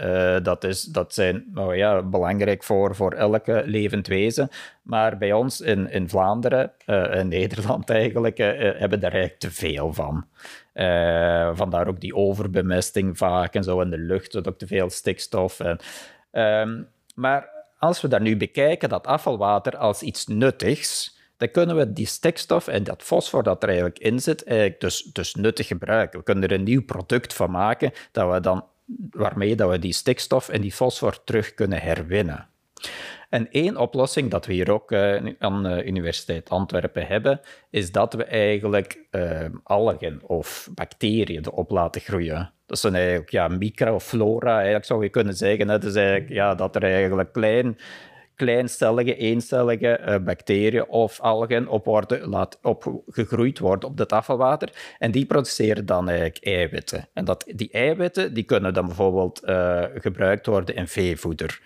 dat, 0.43 0.65
is, 0.65 0.83
dat 0.83 1.15
zijn 1.15 1.45
nou 1.55 1.77
ja, 1.77 2.03
belangrijk 2.03 2.63
voor, 2.63 2.95
voor 2.95 3.13
elke 3.13 3.63
levend 3.67 4.07
wezen. 4.07 4.49
Maar 4.83 5.19
bij 5.19 5.33
ons 5.33 5.61
in, 5.61 5.91
in 5.91 6.09
Vlaanderen, 6.09 6.73
in 7.13 7.29
Nederland 7.29 7.91
eigenlijk, 8.01 8.39
hebben 8.39 8.91
we 8.91 8.99
daar 8.99 9.13
eigenlijk 9.13 9.41
te 9.41 9.51
veel 9.51 9.93
van. 9.93 10.27
vandaar 11.57 11.89
ook 11.89 12.01
die 12.01 12.15
overbemesting 12.15 13.19
vaak 13.19 13.55
en 13.55 13.65
zo 13.65 13.81
in 13.81 13.91
de 13.91 13.99
lucht, 13.99 14.47
ook 14.47 14.59
te 14.59 14.67
veel 14.67 14.91
stikstof. 14.91 15.61
En, 15.61 15.79
ehm, 16.31 16.83
maar 17.15 17.60
als 17.81 18.01
we 18.01 18.09
dat 18.09 18.21
nu 18.21 18.37
bekijken, 18.37 18.89
dat 18.89 19.07
afvalwater 19.07 19.77
als 19.77 20.03
iets 20.03 20.27
nuttigs, 20.27 21.19
dan 21.37 21.51
kunnen 21.51 21.77
we 21.77 21.93
die 21.93 22.07
stikstof 22.07 22.69
en 22.69 22.85
dat 22.85 23.03
fosfor 23.03 23.43
dat 23.43 23.63
er 23.63 23.69
eigenlijk 23.69 23.99
in 23.99 24.21
zit, 24.21 24.45
eigenlijk 24.45 24.81
dus, 24.81 25.03
dus 25.03 25.35
nuttig 25.35 25.67
gebruiken. 25.67 26.19
We 26.19 26.25
kunnen 26.25 26.45
er 26.45 26.53
een 26.53 26.63
nieuw 26.63 26.85
product 26.85 27.35
van 27.35 27.51
maken 27.51 27.93
dat 28.13 28.33
we 28.33 28.41
dan, 28.41 28.65
waarmee 29.11 29.57
dat 29.57 29.71
we 29.71 29.79
die 29.79 29.93
stikstof 29.93 30.49
en 30.49 30.61
die 30.61 30.73
fosfor 30.73 31.25
terug 31.25 31.55
kunnen 31.55 31.81
herwinnen. 31.81 32.49
En 33.29 33.51
één 33.51 33.77
oplossing 33.77 34.31
dat 34.31 34.47
we 34.47 34.53
hier 34.53 34.71
ook 34.71 34.93
uh, 34.93 35.35
aan 35.39 35.63
de 35.63 35.85
Universiteit 35.85 36.51
Antwerpen 36.51 37.07
hebben, 37.07 37.41
is 37.71 37.93
dat 37.93 38.15
we 38.15 38.25
eigenlijk 38.25 38.99
uh, 39.11 39.45
algen 39.63 40.21
of 40.23 40.69
bacteriën 40.75 41.45
erop 41.47 41.71
laten 41.71 42.01
groeien. 42.01 42.53
Dat 42.71 42.79
zijn 42.79 42.95
eigenlijk 42.95 43.31
ja, 43.31 43.49
microflora, 43.49 44.55
eigenlijk 44.55 44.85
zou 44.85 45.03
je 45.03 45.09
kunnen 45.09 45.35
zeggen. 45.35 45.69
Hè. 45.69 45.79
Dus 45.79 45.95
eigenlijk, 45.95 46.29
ja, 46.29 46.55
dat 46.55 46.77
er 46.77 46.83
eigenlijk 46.83 47.33
klein, 47.33 47.79
kleincellige, 48.35 49.17
eencellige 49.17 50.01
uh, 50.09 50.17
bacteriën 50.25 50.89
of 50.89 51.21
algen 51.21 51.69
op, 51.69 51.85
worden, 51.85 52.29
laat, 52.29 52.59
op 52.63 53.03
gegroeid 53.07 53.59
worden 53.59 53.89
op 53.89 53.99
het 53.99 54.13
afvalwater. 54.13 54.95
En 54.99 55.11
die 55.11 55.27
produceren 55.27 55.87
dan 55.87 56.09
eigenlijk 56.09 56.45
eiwitten. 56.45 57.09
En 57.13 57.25
dat, 57.25 57.45
die 57.55 57.71
eiwitten 57.71 58.35
die 58.35 58.45
kunnen 58.45 58.75
dan 58.75 58.87
bijvoorbeeld 58.87 59.43
uh, 59.45 59.85
gebruikt 59.95 60.47
worden 60.47 60.75
in 60.75 60.89
veevoeder. 60.89 61.61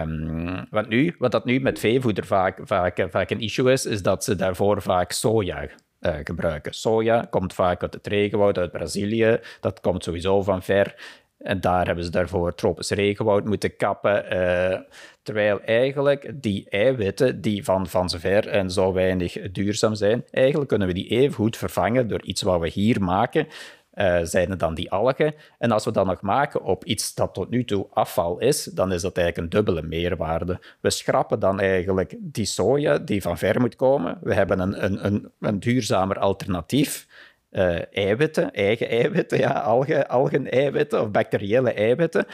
Um, 0.00 0.66
wat, 0.70 0.88
nu, 0.88 1.14
wat 1.18 1.32
dat 1.32 1.44
nu 1.44 1.60
met 1.60 1.78
veevoeder 1.78 2.26
vaak, 2.26 2.58
vaak, 2.62 3.06
vaak 3.10 3.30
een 3.30 3.40
issue 3.40 3.72
is, 3.72 3.86
is 3.86 4.02
dat 4.02 4.24
ze 4.24 4.36
daarvoor 4.36 4.82
vaak 4.82 5.12
soja 5.12 5.68
uh, 6.06 6.14
gebruiken. 6.24 6.74
Soja 6.74 7.26
komt 7.30 7.54
vaak 7.54 7.82
uit 7.82 7.94
het 7.94 8.06
regenwoud, 8.06 8.58
uit 8.58 8.72
Brazilië. 8.72 9.40
Dat 9.60 9.80
komt 9.80 10.04
sowieso 10.04 10.42
van 10.42 10.62
ver. 10.62 10.94
En 11.38 11.60
daar 11.60 11.86
hebben 11.86 12.04
ze 12.04 12.10
daarvoor 12.10 12.54
tropisch 12.54 12.90
regenwoud 12.90 13.44
moeten 13.44 13.76
kappen. 13.76 14.24
Uh, 14.32 14.78
terwijl 15.22 15.60
eigenlijk 15.60 16.32
die 16.34 16.66
eiwitten 16.68 17.40
die 17.40 17.64
van, 17.64 17.86
van 17.86 18.08
zover 18.08 18.48
en 18.48 18.70
zo 18.70 18.92
weinig 18.92 19.50
duurzaam 19.52 19.94
zijn, 19.94 20.24
eigenlijk 20.30 20.68
kunnen 20.68 20.88
we 20.88 20.94
die 20.94 21.08
even 21.08 21.34
goed 21.34 21.56
vervangen 21.56 22.08
door 22.08 22.22
iets 22.22 22.42
wat 22.42 22.60
we 22.60 22.68
hier 22.68 23.02
maken. 23.02 23.46
Uh, 23.94 24.18
zijn 24.22 24.50
het 24.50 24.58
dan 24.58 24.74
die 24.74 24.90
algen. 24.90 25.34
En 25.58 25.70
als 25.70 25.84
we 25.84 25.92
dat 25.92 26.06
nog 26.06 26.20
maken 26.20 26.62
op 26.62 26.84
iets 26.84 27.14
dat 27.14 27.34
tot 27.34 27.50
nu 27.50 27.64
toe 27.64 27.86
afval 27.92 28.38
is, 28.38 28.64
dan 28.64 28.92
is 28.92 29.02
dat 29.02 29.16
eigenlijk 29.16 29.46
een 29.46 29.58
dubbele 29.58 29.86
meerwaarde. 29.86 30.60
We 30.80 30.90
schrappen 30.90 31.38
dan 31.38 31.60
eigenlijk 31.60 32.14
die 32.18 32.44
soja 32.44 32.98
die 32.98 33.22
van 33.22 33.38
ver 33.38 33.60
moet 33.60 33.76
komen. 33.76 34.18
We 34.22 34.34
hebben 34.34 34.58
een, 34.58 34.84
een, 34.84 35.06
een, 35.06 35.30
een 35.40 35.60
duurzamer 35.60 36.18
alternatief 36.18 37.06
uh, 37.54 37.96
eiwitten, 37.96 38.52
eigen 38.52 38.88
eiwitten, 38.88 39.38
ja, 39.38 39.50
algen, 39.50 40.08
algen-eiwitten 40.08 41.00
of 41.00 41.10
bacteriële 41.10 41.72
eiwitten. 41.72 42.26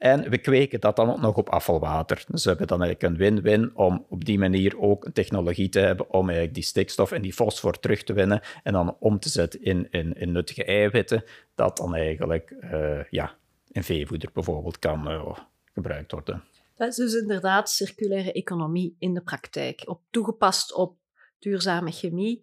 En 0.00 0.30
we 0.30 0.38
kweken 0.38 0.80
dat 0.80 0.96
dan 0.96 1.10
ook 1.10 1.20
nog 1.20 1.36
op 1.36 1.48
afvalwater. 1.48 2.24
Dus 2.28 2.42
we 2.42 2.48
hebben 2.48 2.66
dan 2.66 2.82
eigenlijk 2.82 3.12
een 3.12 3.18
win-win 3.18 3.76
om 3.76 4.06
op 4.08 4.24
die 4.24 4.38
manier 4.38 4.78
ook 4.78 5.04
een 5.04 5.12
technologie 5.12 5.68
te 5.68 5.78
hebben 5.78 6.10
om 6.10 6.24
eigenlijk 6.24 6.54
die 6.54 6.64
stikstof 6.64 7.12
en 7.12 7.22
die 7.22 7.32
fosfor 7.32 7.78
terug 7.80 8.02
te 8.02 8.12
winnen 8.12 8.40
en 8.62 8.72
dan 8.72 8.96
om 8.98 9.18
te 9.18 9.28
zetten 9.28 9.62
in, 9.62 9.88
in, 9.90 10.12
in 10.12 10.32
nuttige 10.32 10.64
eiwitten, 10.64 11.24
dat 11.54 11.76
dan 11.76 11.94
eigenlijk 11.94 12.54
uh, 12.60 13.04
ja, 13.10 13.34
in 13.70 13.82
veevoeder 13.82 14.30
bijvoorbeeld 14.32 14.78
kan 14.78 15.10
uh, 15.10 15.38
gebruikt 15.72 16.12
worden. 16.12 16.44
Dat 16.76 16.88
is 16.88 16.96
dus 16.96 17.14
inderdaad 17.14 17.70
circulaire 17.70 18.32
economie 18.32 18.96
in 18.98 19.14
de 19.14 19.22
praktijk, 19.22 19.82
op, 19.84 20.00
toegepast 20.10 20.74
op 20.74 20.96
duurzame 21.38 21.90
chemie 21.90 22.42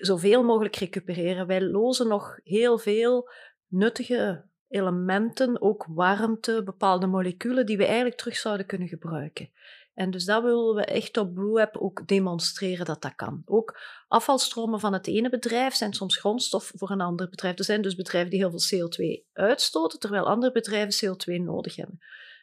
zoveel 0.00 0.42
mogelijk 0.42 0.76
recupereren. 0.76 1.46
Wij 1.46 1.62
lozen 1.62 2.08
nog 2.08 2.38
heel 2.44 2.78
veel 2.78 3.28
nuttige 3.66 4.44
elementen, 4.68 5.60
ook 5.60 5.86
warmte, 5.88 6.62
bepaalde 6.64 7.06
moleculen 7.06 7.66
die 7.66 7.76
we 7.76 7.84
eigenlijk 7.84 8.16
terug 8.16 8.36
zouden 8.36 8.66
kunnen 8.66 8.88
gebruiken. 8.88 9.50
En 9.96 10.10
dus 10.10 10.24
dat 10.24 10.42
willen 10.42 10.74
we 10.74 10.84
echt 10.84 11.16
op 11.16 11.34
BlueApp 11.34 11.76
ook 11.76 12.08
demonstreren 12.08 12.86
dat 12.86 13.02
dat 13.02 13.14
kan. 13.14 13.42
Ook 13.44 13.80
afvalstromen 14.08 14.80
van 14.80 14.92
het 14.92 15.06
ene 15.06 15.28
bedrijf 15.28 15.74
zijn 15.74 15.92
soms 15.92 16.16
grondstof 16.16 16.72
voor 16.74 16.90
een 16.90 17.00
ander 17.00 17.28
bedrijf. 17.28 17.58
Er 17.58 17.64
zijn 17.64 17.82
dus 17.82 17.94
bedrijven 17.94 18.30
die 18.30 18.38
heel 18.38 18.58
veel 18.58 18.88
CO2 18.88 19.32
uitstoten, 19.32 19.98
terwijl 19.98 20.26
andere 20.26 20.52
bedrijven 20.52 21.08
CO2 21.08 21.42
nodig 21.42 21.76
hebben. 21.76 21.98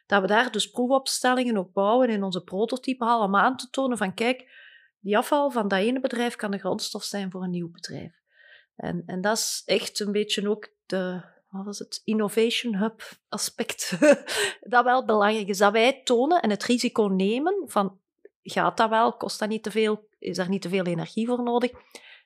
Dat 0.06 0.20
we 0.20 0.26
daar 0.26 0.52
dus 0.52 0.70
proefopstellingen 0.70 1.56
ook 1.56 1.72
bouwen 1.72 2.08
in 2.08 2.22
onze 2.22 2.42
prototype 2.42 3.04
halen 3.04 3.26
om 3.26 3.36
aan 3.36 3.56
te 3.56 3.70
tonen 3.70 3.98
van 3.98 4.14
kijk, 4.14 4.50
die 5.00 5.16
afval 5.16 5.50
van 5.50 5.68
dat 5.68 5.78
ene 5.78 6.00
bedrijf 6.00 6.36
kan 6.36 6.50
de 6.50 6.58
grondstof 6.58 7.04
zijn 7.04 7.30
voor 7.30 7.42
een 7.42 7.50
nieuw 7.50 7.70
bedrijf. 7.70 8.22
En, 8.76 9.02
en 9.06 9.20
dat 9.20 9.36
is 9.36 9.62
echt 9.64 10.00
een 10.00 10.12
beetje 10.12 10.48
ook 10.48 10.68
de, 10.86 11.22
wat 11.54 11.64
was 11.64 11.78
het, 11.78 12.00
innovation 12.04 12.76
hub 12.76 13.02
aspect. 13.28 13.96
dat 14.60 14.84
wel 14.84 15.04
belangrijk 15.04 15.48
is, 15.48 15.58
dat 15.58 15.72
wij 15.72 16.00
tonen 16.04 16.42
en 16.42 16.50
het 16.50 16.64
risico 16.64 17.04
nemen 17.04 17.62
van, 17.66 17.98
gaat 18.42 18.76
dat 18.76 18.90
wel, 18.90 19.16
kost 19.16 19.38
dat 19.38 19.48
niet 19.48 19.62
te 19.62 19.70
veel, 19.70 20.08
is 20.18 20.36
daar 20.36 20.48
niet 20.48 20.62
te 20.62 20.68
veel 20.68 20.84
energie 20.84 21.26
voor 21.26 21.42
nodig, 21.42 21.70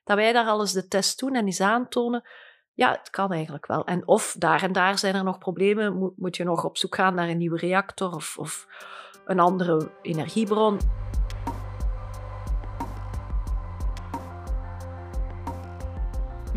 dat 0.05 0.17
wij 0.17 0.33
daar 0.33 0.47
alles 0.47 0.73
de 0.73 0.89
test 0.89 1.19
doen 1.19 1.35
en 1.35 1.47
eens 1.47 1.61
aantonen, 1.61 2.23
ja, 2.73 2.91
het 2.91 3.11
kan 3.11 3.33
eigenlijk 3.33 3.67
wel. 3.67 3.85
En 3.85 4.07
of 4.07 4.35
daar 4.39 4.63
en 4.63 4.73
daar 4.73 4.99
zijn 4.99 5.15
er 5.15 5.25
nog 5.25 5.39
problemen, 5.39 6.15
moet, 6.17 6.37
je 6.37 6.45
nog 6.45 6.65
op 6.65 6.77
zoek 6.77 6.95
gaan 6.95 7.15
naar 7.15 7.29
een 7.29 7.39
nieuwe 7.39 7.59
reactor 7.59 8.15
of, 8.15 8.39
of 8.39 8.67
een 9.25 9.41
andere 9.41 9.91
energiebron. 10.03 10.79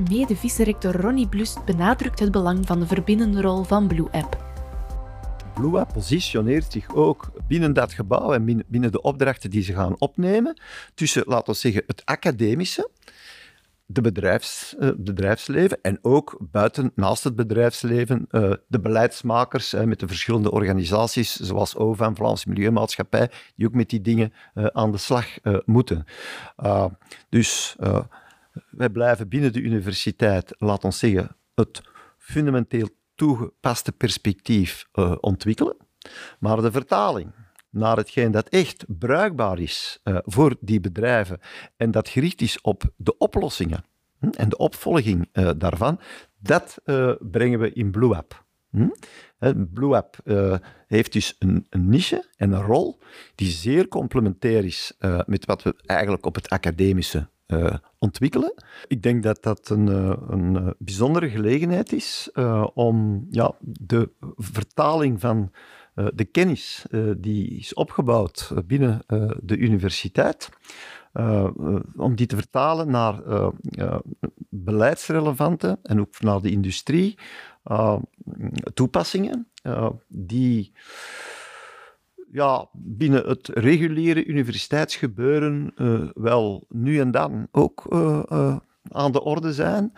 Mede-vicerector 0.10 0.96
Ronnie 0.96 1.28
Blust 1.28 1.66
benadrukt 1.66 2.20
het 2.20 2.32
belang 2.32 2.66
van 2.66 2.80
de 2.80 2.88
verbindende 2.88 3.42
rol 3.42 3.64
van 3.64 3.88
Blue 3.88 4.12
App. 4.12 4.50
Blue 5.54 5.80
App 5.80 5.94
positioneert 5.94 6.72
zich 6.72 6.96
ook 6.96 7.32
binnen 7.48 7.74
dat 7.74 7.94
gebouw 7.94 8.34
en 8.34 8.64
binnen 8.68 8.92
de 8.92 9.02
opdrachten 9.02 9.50
die 9.50 9.64
ze 9.64 9.74
gaan 9.74 9.96
opnemen 10.00 10.62
tussen, 10.94 11.24
laten 11.26 11.54
we 11.54 11.60
zeggen, 11.60 11.84
het 11.88 12.02
academische, 12.06 12.90
de 13.86 14.02
bedrijfs, 14.02 14.76
uh, 14.80 14.90
bedrijfsleven 14.98 15.82
en 15.82 16.00
ook 16.02 16.38
buiten, 16.52 16.92
naast 16.96 17.24
het 17.24 17.36
bedrijfsleven, 17.36 18.28
uh, 18.32 18.54
de 18.68 18.80
beleidsmakers 18.80 19.74
met 19.74 20.00
de 20.00 20.08
verschillende 20.08 20.52
organisaties, 20.52 21.36
zoals 21.36 21.76
OVAM, 21.76 22.16
Vlaamse 22.16 22.50
Milieumaatschappij, 22.50 23.32
die 23.56 23.68
ook 23.68 23.74
met 23.74 23.90
die 23.90 24.02
dingen 24.02 24.34
aan 24.54 24.92
de 24.92 24.98
slag 24.98 25.26
moeten. 25.66 26.06
dus 27.30 27.76
wij 28.70 28.90
blijven 28.90 29.28
binnen 29.28 29.54
de 29.54 29.62
universiteit, 29.62 30.56
laat 30.58 30.84
ons 30.84 31.00
zeggen, 31.00 31.36
het 31.56 31.82
fundamenteel 32.18 32.90
toegepaste 33.16 33.92
perspectief 33.92 34.88
uh, 34.94 35.16
ontwikkelen. 35.20 35.78
Maar 36.40 36.62
de 36.62 36.72
vertaling 36.72 37.32
naar 37.70 37.98
hetgeen 37.98 38.32
dat 38.32 38.50
echt 38.50 38.86
bruikbaar 38.88 39.60
is 39.60 40.00
uh, 40.04 40.18
voor 40.22 40.56
die 40.60 40.80
bedrijven 40.80 41.40
en 41.78 41.92
dat 41.92 42.10
gericht 42.10 42.42
is 42.42 42.62
op 42.62 42.84
de 42.96 43.18
oplossingen 43.18 43.84
hm, 44.20 44.30
en 44.30 44.50
de 44.50 44.58
opvolging 44.58 45.30
uh, 45.34 45.50
daarvan, 45.58 46.00
dat 46.40 46.78
brengen 47.20 47.60
we 47.60 47.74
in 47.74 47.92
BlueApp. 47.92 48.46
Hm? 48.70 48.90
BlueApp 49.74 50.18
heeft 50.88 51.14
dus 51.14 51.36
een, 51.40 51.66
een, 51.70 51.90
niche 51.90 52.30
en 52.36 52.52
een 52.52 52.62
rol 52.62 53.00
die 53.36 53.50
zeer 53.50 53.88
complementair 53.88 54.66
is 54.66 54.94
met 55.26 55.46
wat 55.46 55.64
we 55.64 55.76
eigenlijk 55.86 56.26
op 56.26 56.36
het 56.36 56.50
academische 56.50 57.30
ontwikkelen. 58.02 58.54
Ik 58.88 59.04
denk 59.04 59.24
dat 59.24 59.44
dat 59.44 59.70
een, 59.70 59.88
uh, 59.88 60.14
een 60.30 60.56
uh, 60.56 60.70
bijzondere 60.78 61.30
gelegenheid 61.30 61.94
is 61.94 62.30
om 62.74 63.28
ja, 63.30 63.56
de 63.60 64.10
vertaling 64.38 65.20
van 65.20 65.52
de 66.14 66.26
kennis 66.26 66.86
die 67.18 67.58
is 67.58 67.74
opgebouwd 67.74 68.54
binnen 68.66 69.02
de 69.42 69.58
universiteit, 69.58 70.50
om 71.96 72.16
die 72.16 72.26
te 72.26 72.36
vertalen 72.36 72.92
naar 72.92 73.22
beleidsrelevante 74.50 75.80
en 75.84 76.00
ook 76.00 76.22
naar 76.22 76.42
de 76.42 76.52
industrie 76.52 77.18
toepassingen 78.74 79.48
die 80.08 80.72
ja, 82.32 82.70
binnen 82.74 83.28
het 83.28 83.48
reguliere 83.48 84.26
universiteitsgebeuren 84.26 85.74
uh, 85.76 86.10
wel 86.14 86.66
nu 86.70 87.00
en 87.00 87.12
dan 87.12 87.48
ook 87.52 87.86
uh, 87.90 88.24
uh, 88.32 88.56
aan 88.92 89.12
de 89.12 89.24
orde 89.24 89.54
zijn, 89.54 89.94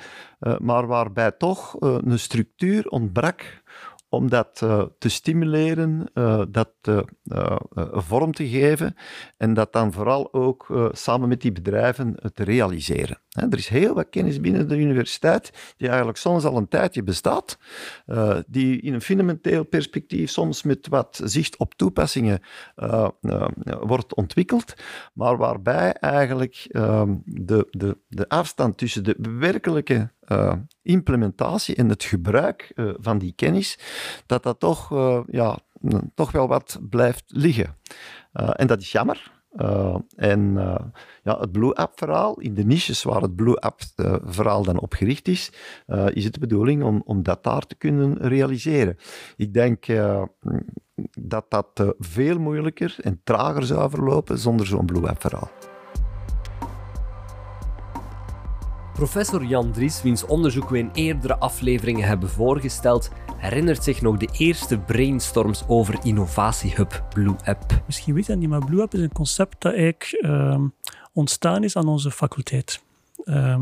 maar 0.60 0.88
waarbij 0.88 1.32
toch 1.32 1.75
een 1.80 2.20
structuur 2.20 2.88
ontbrak 2.88 3.63
om 4.10 4.30
dat 4.30 4.58
te 4.98 5.10
stimuleren, 5.10 6.12
dat 6.52 6.74
vorm 7.92 8.32
te 8.32 8.48
geven 8.48 8.96
en 9.38 9.54
dat 9.54 9.74
dan 9.74 9.92
vooral 9.92 10.34
ook 10.34 10.90
samen 10.92 11.30
met 11.30 11.42
die 11.42 11.52
bedrijven 11.52 12.16
te 12.34 12.44
realiseren. 12.44 13.23
Er 13.34 13.58
is 13.58 13.68
heel 13.68 13.94
wat 13.94 14.10
kennis 14.10 14.40
binnen 14.40 14.68
de 14.68 14.78
universiteit 14.78 15.74
die 15.78 15.88
eigenlijk 15.88 16.18
soms 16.18 16.44
al 16.44 16.58
een 16.58 16.68
tijdje 16.68 17.04
bestaat, 17.04 17.58
die 18.48 18.82
in 18.82 18.94
een 18.94 19.02
fundamenteel 19.02 19.63
perspectief 19.63 20.30
soms 20.30 20.63
met 20.63 20.88
wat 20.88 21.22
zicht 21.24 21.58
op 21.58 21.74
toepassingen 21.74 22.42
wordt 23.82 24.16
ontwikkeld, 24.16 24.74
maar 25.13 25.38
waarbij 25.38 25.94
eigenlijk 25.94 26.66
ehm, 26.72 27.16
de, 27.25 27.68
de, 27.70 27.98
de 28.08 28.30
afstand 28.30 28.78
tussen 28.78 29.04
de 29.04 29.16
werkelijke 29.40 30.12
implementatie 30.82 31.75
en 31.75 31.90
het 31.90 32.04
gebruik 32.04 32.72
van 32.75 33.18
die 33.18 33.34
kennis, 33.36 33.80
dat 34.25 34.44
dat 34.44 34.60
toch, 34.60 34.90
ja, 35.28 35.60
toch 36.16 36.32
wel 36.32 36.48
wat 36.48 36.80
blijft 36.90 37.24
liggen. 37.28 37.78
en 38.32 38.68
dat 38.68 38.82
is 38.82 38.92
jammer. 38.92 39.32
En 40.15 40.53
ja, 41.24 41.39
het 41.39 41.51
Blue 41.51 41.74
App-verhaal, 41.74 42.39
in 42.39 42.53
de 42.53 42.65
niches 42.65 43.03
waar 43.03 43.22
het 43.22 43.36
Blue 43.36 43.60
App-verhaal 43.60 44.63
dan 44.63 44.79
op 44.79 44.93
gericht 44.93 45.27
is, 45.27 45.51
is 46.13 46.24
het 46.24 46.34
de 46.34 46.39
bedoeling 46.39 46.84
om, 46.84 47.01
om 47.05 47.24
dat 47.24 47.43
daar 47.43 47.65
te 47.65 47.75
kunnen 47.75 48.17
realiseren. 48.17 48.98
Ik 49.38 49.53
denk 49.53 49.86
dat 51.12 51.46
dat 51.50 51.93
veel 52.00 52.39
moeilijker 52.39 52.96
en 53.01 53.22
trager 53.24 53.63
zou 53.63 53.89
verlopen 53.89 54.38
zonder 54.39 54.65
zo'n 54.65 54.86
Blue 54.86 55.08
App-verhaal. 55.08 55.50
Professor 58.93 59.43
Jan 59.43 59.72
Dries, 59.72 60.01
wiens 60.01 60.25
onderzoek 60.25 60.70
we 60.70 60.77
in 60.77 60.89
eerdere 60.93 61.38
afleveringen 61.38 62.08
hebben 62.08 62.29
voorgesteld, 62.29 63.12
herinnert 63.44 63.84
zich 63.84 64.02
nog 64.02 64.18
de 64.18 64.30
eerste 64.38 64.78
brainstorms 64.80 65.64
over 65.68 66.00
innovatiehub 66.04 67.06
Blue 67.10 67.36
App. 67.44 67.84
Misschien 67.86 68.14
weet 68.14 68.26
je 68.26 68.32
dat 68.32 68.42
niet, 68.42 68.50
maar 68.50 68.66
Blue 68.66 68.82
App 68.82 68.94
is 68.94 69.00
een 69.00 69.12
concept 69.12 69.62
dat 69.62 69.74
eigenlijk 69.74 70.18
uh, 70.22 70.62
ontstaan 71.14 71.64
is 71.64 71.76
aan 71.76 71.88
onze 71.88 72.12
faculteit. 72.12 72.84
Uh, 73.26 73.62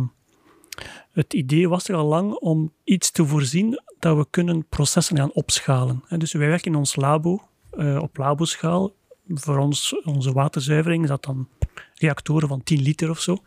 het 1.11 1.33
idee 1.33 1.69
was 1.69 1.87
er 1.87 1.95
al 1.95 2.05
lang 2.05 2.33
om 2.33 2.73
iets 2.83 3.11
te 3.11 3.25
voorzien 3.25 3.81
dat 3.99 4.17
we 4.17 4.27
kunnen 4.29 4.65
processen 4.69 5.17
gaan 5.17 5.33
opschalen. 5.33 6.03
Dus 6.09 6.33
wij 6.33 6.47
werken 6.47 6.71
in 6.71 6.77
ons 6.77 6.95
labo, 6.95 7.41
uh, 7.77 8.01
op 8.01 8.17
laboschaal. 8.17 8.93
Voor 9.27 9.57
ons, 9.57 10.01
onze 10.03 10.31
waterzuivering 10.31 11.03
is 11.03 11.09
dat 11.09 11.23
dan 11.23 11.47
reactoren 11.95 12.47
van 12.47 12.63
10 12.63 12.81
liter 12.81 13.09
of 13.09 13.19
zo. 13.19 13.43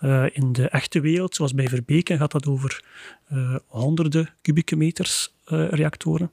Uh, 0.00 0.24
in 0.32 0.52
de 0.52 0.68
echte 0.68 1.00
wereld, 1.00 1.34
zoals 1.34 1.54
bij 1.54 1.68
Verbeken, 1.68 2.18
gaat 2.18 2.32
dat 2.32 2.46
over 2.46 2.84
uh, 3.32 3.56
honderden 3.66 4.30
kubieke 4.42 4.76
meters 4.76 5.34
uh, 5.46 5.68
reactoren. 5.68 6.30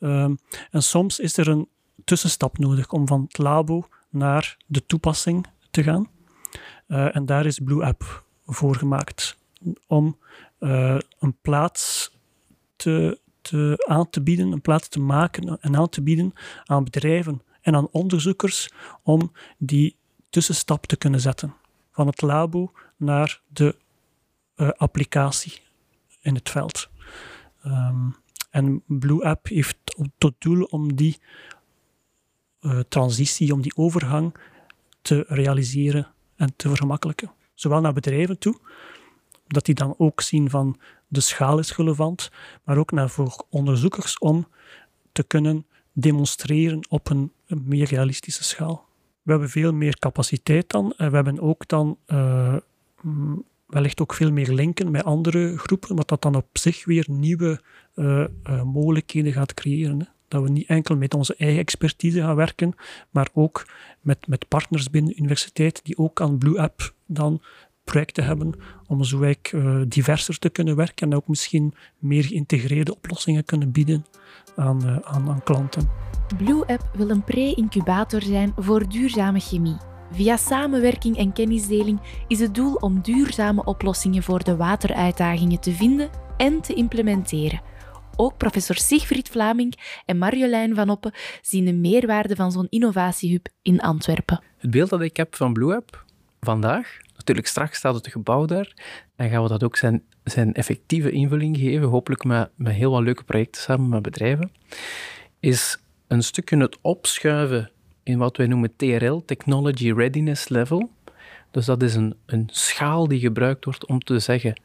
Ehm, 0.00 0.34
en 0.70 0.82
soms 0.82 1.18
is 1.18 1.36
er 1.36 1.48
een 1.48 1.68
tussenstap 2.04 2.58
nodig 2.58 2.90
om 2.90 3.06
van 3.06 3.22
het 3.22 3.38
labo 3.38 3.88
naar 4.08 4.56
de 4.66 4.86
toepassing 4.86 5.46
te 5.70 5.82
gaan. 5.82 6.08
en 6.86 7.26
daar 7.26 7.46
is 7.46 7.58
Blue 7.58 7.84
App 7.84 8.24
voor 8.46 8.76
gemaakt. 8.76 9.36
Om 9.86 10.18
een 10.58 11.36
plaats 11.42 12.12
te, 12.76 13.20
te, 13.40 13.84
aan 13.88 14.10
te 14.10 14.22
bieden, 14.22 14.52
een 14.52 14.60
plaats 14.60 14.88
te 14.88 15.00
maken 15.00 15.60
en 15.60 15.76
aan 15.76 15.88
te 15.88 16.02
bieden 16.02 16.32
aan 16.64 16.84
bedrijven 16.84 17.42
en 17.60 17.74
aan 17.74 17.88
onderzoekers 17.90 18.70
om 19.02 19.32
die 19.58 19.96
tussenstap 20.30 20.86
te 20.86 20.96
kunnen 20.96 21.20
zetten. 21.20 21.54
Van 21.90 22.06
het 22.06 22.22
labo 22.22 22.72
naar 22.96 23.40
de 23.48 23.76
uh, 24.56 24.68
applicatie 24.68 25.60
in 26.20 26.34
het 26.34 26.50
veld. 26.50 26.88
Um, 27.66 28.16
en 28.50 28.82
Blue 28.86 29.24
App 29.24 29.46
heeft 29.46 29.76
tot 30.18 30.34
doel 30.38 30.64
om 30.64 30.94
die 30.94 31.18
uh, 32.60 32.80
transitie, 32.88 33.52
om 33.52 33.60
die 33.62 33.76
overgang 33.76 34.34
te 35.02 35.24
realiseren 35.28 36.12
en 36.36 36.56
te 36.56 36.68
vergemakkelijken. 36.68 37.32
Zowel 37.54 37.80
naar 37.80 37.92
bedrijven 37.92 38.38
toe, 38.38 38.60
dat 39.46 39.64
die 39.64 39.74
dan 39.74 39.94
ook 39.98 40.20
zien 40.20 40.50
van 40.50 40.80
de 41.08 41.20
schaal 41.20 41.58
is 41.58 41.76
relevant, 41.76 42.30
maar 42.64 42.76
ook 42.76 42.90
naar 42.90 43.10
voor 43.10 43.44
onderzoekers 43.48 44.18
om 44.18 44.48
te 45.12 45.22
kunnen 45.22 45.66
demonstreren 45.92 46.86
op 46.88 47.10
een 47.10 47.32
meer 47.46 47.86
realistische 47.86 48.44
schaal. 48.44 48.88
We 49.30 49.36
hebben 49.36 49.54
veel 49.54 49.72
meer 49.72 49.98
capaciteit 49.98 50.70
dan. 50.70 50.94
En 50.96 51.10
we 51.10 51.14
hebben 51.14 51.40
ook 51.40 51.68
dan 51.68 51.98
uh, 52.06 52.56
wellicht 53.66 54.00
ook 54.00 54.14
veel 54.14 54.32
meer 54.32 54.52
linken 54.52 54.90
met 54.90 55.04
andere 55.04 55.58
groepen, 55.58 55.96
wat 55.96 56.08
dat 56.08 56.22
dan 56.22 56.34
op 56.34 56.46
zich 56.52 56.84
weer 56.84 57.04
nieuwe 57.08 57.60
uh, 57.94 58.24
uh, 58.48 58.62
mogelijkheden 58.62 59.32
gaat 59.32 59.54
creëren. 59.54 60.00
Hè. 60.00 60.06
Dat 60.28 60.42
we 60.42 60.50
niet 60.50 60.68
enkel 60.68 60.96
met 60.96 61.14
onze 61.14 61.34
eigen 61.36 61.60
expertise 61.60 62.20
gaan 62.20 62.36
werken, 62.36 62.74
maar 63.10 63.28
ook 63.32 63.66
met, 64.00 64.26
met 64.26 64.48
partners 64.48 64.90
binnen 64.90 65.12
de 65.12 65.18
universiteit 65.18 65.80
die 65.84 65.98
ook 65.98 66.20
aan 66.20 66.38
Blue 66.38 66.60
App 66.60 66.94
dan 67.06 67.42
projecten 67.84 68.24
hebben 68.24 68.54
om 68.86 69.04
zo 69.04 69.22
eigenlijk, 69.22 69.52
uh, 69.52 69.82
diverser 69.88 70.38
te 70.38 70.50
kunnen 70.50 70.76
werken 70.76 71.10
en 71.10 71.16
ook 71.16 71.28
misschien 71.28 71.74
meer 71.98 72.24
geïntegreerde 72.24 72.94
oplossingen 72.94 73.44
kunnen 73.44 73.72
bieden 73.72 74.04
aan, 74.56 74.86
uh, 74.86 74.96
aan, 75.02 75.28
aan 75.28 75.42
klanten. 75.42 75.88
Blue 76.36 76.66
App 76.66 76.90
wil 76.94 77.10
een 77.10 77.24
pre-incubator 77.24 78.22
zijn 78.22 78.52
voor 78.56 78.88
duurzame 78.88 79.40
chemie. 79.40 79.76
Via 80.12 80.36
samenwerking 80.36 81.16
en 81.16 81.32
kennisdeling 81.32 82.24
is 82.28 82.40
het 82.40 82.54
doel 82.54 82.74
om 82.74 83.00
duurzame 83.02 83.64
oplossingen 83.64 84.22
voor 84.22 84.44
de 84.44 84.56
wateruitdagingen 84.56 85.60
te 85.60 85.72
vinden 85.72 86.10
en 86.36 86.60
te 86.60 86.74
implementeren. 86.74 87.60
Ook 88.16 88.36
professor 88.36 88.76
Sigfried 88.76 89.28
Vlaming 89.28 90.02
en 90.06 90.18
Marjolein 90.18 90.74
van 90.74 90.90
Oppen 90.90 91.12
zien 91.42 91.64
de 91.64 91.72
meerwaarde 91.72 92.36
van 92.36 92.52
zo'n 92.52 92.66
innovatiehub 92.68 93.48
in 93.62 93.80
Antwerpen. 93.80 94.42
Het 94.58 94.70
beeld 94.70 94.90
dat 94.90 95.00
ik 95.00 95.16
heb 95.16 95.36
van 95.36 95.52
Blue 95.52 95.74
App 95.74 96.04
vandaag, 96.40 96.98
natuurlijk 97.30 97.46
straks 97.46 97.78
staat 97.78 97.94
het 97.94 98.12
gebouw 98.12 98.44
daar 98.44 98.72
en 99.16 99.30
gaan 99.30 99.42
we 99.42 99.48
dat 99.48 99.64
ook 99.64 99.76
zijn, 99.76 100.02
zijn 100.24 100.54
effectieve 100.54 101.10
invulling 101.10 101.56
geven, 101.56 101.88
hopelijk 101.88 102.24
met, 102.24 102.50
met 102.54 102.74
heel 102.74 102.90
wat 102.90 103.02
leuke 103.02 103.24
projecten 103.24 103.62
samen 103.62 103.88
met 103.88 104.02
bedrijven, 104.02 104.52
is 105.40 105.78
een 106.08 106.22
stukje 106.22 106.56
het 106.56 106.78
opschuiven 106.80 107.70
in 108.02 108.18
wat 108.18 108.36
wij 108.36 108.46
noemen 108.46 108.76
TRL, 108.76 109.22
Technology 109.24 109.92
Readiness 109.92 110.48
Level. 110.48 110.90
Dus 111.50 111.64
dat 111.64 111.82
is 111.82 111.94
een, 111.94 112.14
een 112.26 112.48
schaal 112.52 113.08
die 113.08 113.20
gebruikt 113.20 113.64
wordt 113.64 113.86
om 113.86 114.00
te 114.00 114.18
zeggen 114.18 114.60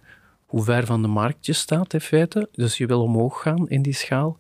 hoe 0.46 0.64
ver 0.64 0.86
van 0.86 1.02
de 1.02 1.08
markt 1.08 1.46
je 1.46 1.54
staat 1.54 1.94
in 1.94 2.02
feite. 2.02 2.50
Dus 2.52 2.78
je 2.78 2.86
wil 2.86 3.02
omhoog 3.02 3.42
gaan 3.42 3.70
in 3.70 3.82
die 3.82 3.94
schaal. 3.94 4.38